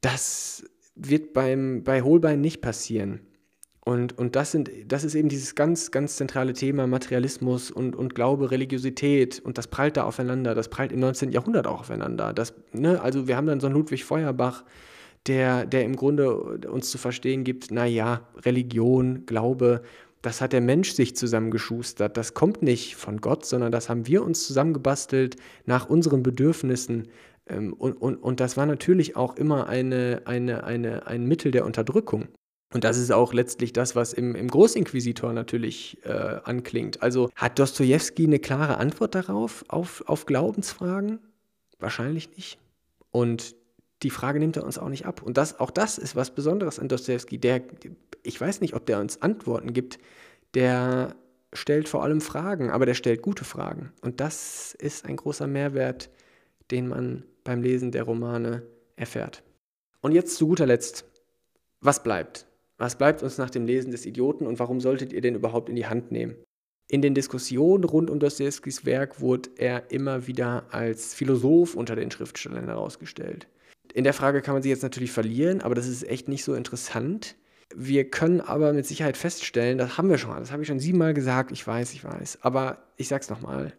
[0.00, 0.64] Das
[1.08, 3.20] wird beim, bei Holbein nicht passieren.
[3.82, 8.14] Und, und das, sind, das ist eben dieses ganz, ganz zentrale Thema Materialismus und, und
[8.14, 9.40] Glaube, Religiosität.
[9.40, 10.54] Und das prallt da aufeinander.
[10.54, 11.32] Das prallt im 19.
[11.32, 12.32] Jahrhundert auch aufeinander.
[12.32, 14.64] Das, ne, also wir haben dann so einen Ludwig Feuerbach,
[15.26, 16.34] der, der im Grunde
[16.68, 19.82] uns zu verstehen gibt, naja, Religion, Glaube,
[20.22, 22.16] das hat der Mensch sich zusammengeschustert.
[22.16, 27.08] Das kommt nicht von Gott, sondern das haben wir uns zusammengebastelt nach unseren Bedürfnissen,
[27.58, 32.28] und, und, und das war natürlich auch immer eine, eine, eine, ein Mittel der Unterdrückung.
[32.72, 37.02] Und das ist auch letztlich das, was im, im Großinquisitor natürlich äh, anklingt.
[37.02, 41.18] Also hat Dostoevsky eine klare Antwort darauf, auf, auf Glaubensfragen?
[41.80, 42.58] Wahrscheinlich nicht.
[43.10, 43.56] Und
[44.02, 45.22] die Frage nimmt er uns auch nicht ab.
[45.22, 47.38] Und das, auch das ist was Besonderes an Dostoevsky.
[47.38, 47.62] Der,
[48.22, 49.98] ich weiß nicht, ob der uns Antworten gibt,
[50.54, 51.16] der
[51.52, 53.92] stellt vor allem Fragen, aber der stellt gute Fragen.
[54.00, 56.10] Und das ist ein großer Mehrwert,
[56.70, 58.62] den man beim Lesen der Romane
[58.96, 59.42] erfährt.
[60.00, 61.04] Und jetzt zu guter Letzt,
[61.80, 62.46] was bleibt?
[62.78, 65.76] Was bleibt uns nach dem Lesen des Idioten und warum solltet ihr den überhaupt in
[65.76, 66.36] die Hand nehmen?
[66.88, 72.10] In den Diskussionen rund um Dostojewskis Werk wurde er immer wieder als Philosoph unter den
[72.10, 73.46] Schriftstellern herausgestellt.
[73.92, 76.54] In der Frage kann man sich jetzt natürlich verlieren, aber das ist echt nicht so
[76.54, 77.36] interessant.
[77.74, 81.14] Wir können aber mit Sicherheit feststellen, das haben wir schon, das habe ich schon siebenmal
[81.14, 83.72] gesagt, ich weiß, ich weiß, aber ich sag's nochmal,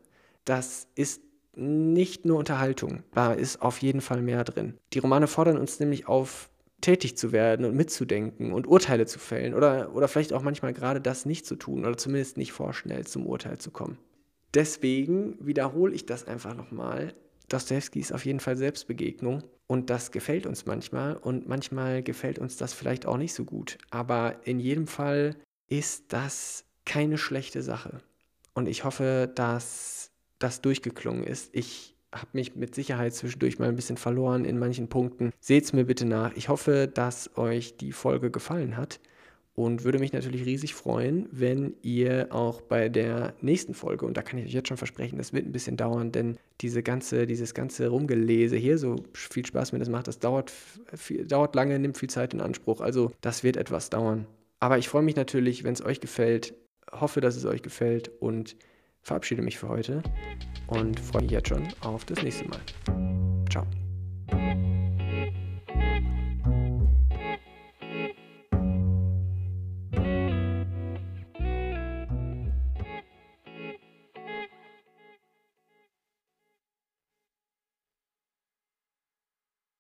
[0.46, 1.22] das ist
[1.56, 4.78] nicht nur Unterhaltung, da ist auf jeden Fall mehr drin.
[4.94, 6.50] Die Romane fordern uns nämlich auf,
[6.80, 11.02] tätig zu werden und mitzudenken und Urteile zu fällen oder, oder vielleicht auch manchmal gerade
[11.02, 13.98] das nicht zu tun oder zumindest nicht vorschnell zum Urteil zu kommen.
[14.54, 17.14] Deswegen wiederhole ich das einfach nochmal.
[17.50, 22.58] Dostoevsky ist auf jeden Fall Selbstbegegnung und das gefällt uns manchmal und manchmal gefällt uns
[22.58, 23.78] das vielleicht auch nicht so gut.
[23.90, 25.36] Aber in jedem Fall
[25.68, 28.02] ist das keine schlechte Sache.
[28.54, 30.11] Und ich hoffe, dass
[30.44, 31.50] das durchgeklungen ist.
[31.54, 35.32] Ich habe mich mit Sicherheit zwischendurch mal ein bisschen verloren in manchen Punkten.
[35.40, 36.34] Seht es mir bitte nach.
[36.36, 39.00] Ich hoffe, dass euch die Folge gefallen hat
[39.54, 44.22] und würde mich natürlich riesig freuen, wenn ihr auch bei der nächsten Folge, und da
[44.22, 47.54] kann ich euch jetzt schon versprechen, das wird ein bisschen dauern, denn diese ganze, dieses
[47.54, 50.52] ganze Rumgelese hier, so viel Spaß mir das macht, das dauert,
[50.96, 52.82] viel, dauert lange, nimmt viel Zeit in Anspruch.
[52.82, 54.26] Also das wird etwas dauern.
[54.60, 56.54] Aber ich freue mich natürlich, wenn es euch gefällt,
[56.92, 58.56] hoffe, dass es euch gefällt und
[59.02, 60.02] verabschiede mich für heute
[60.68, 62.62] und freue mich jetzt schon auf das nächste Mal.
[63.50, 63.66] Ciao.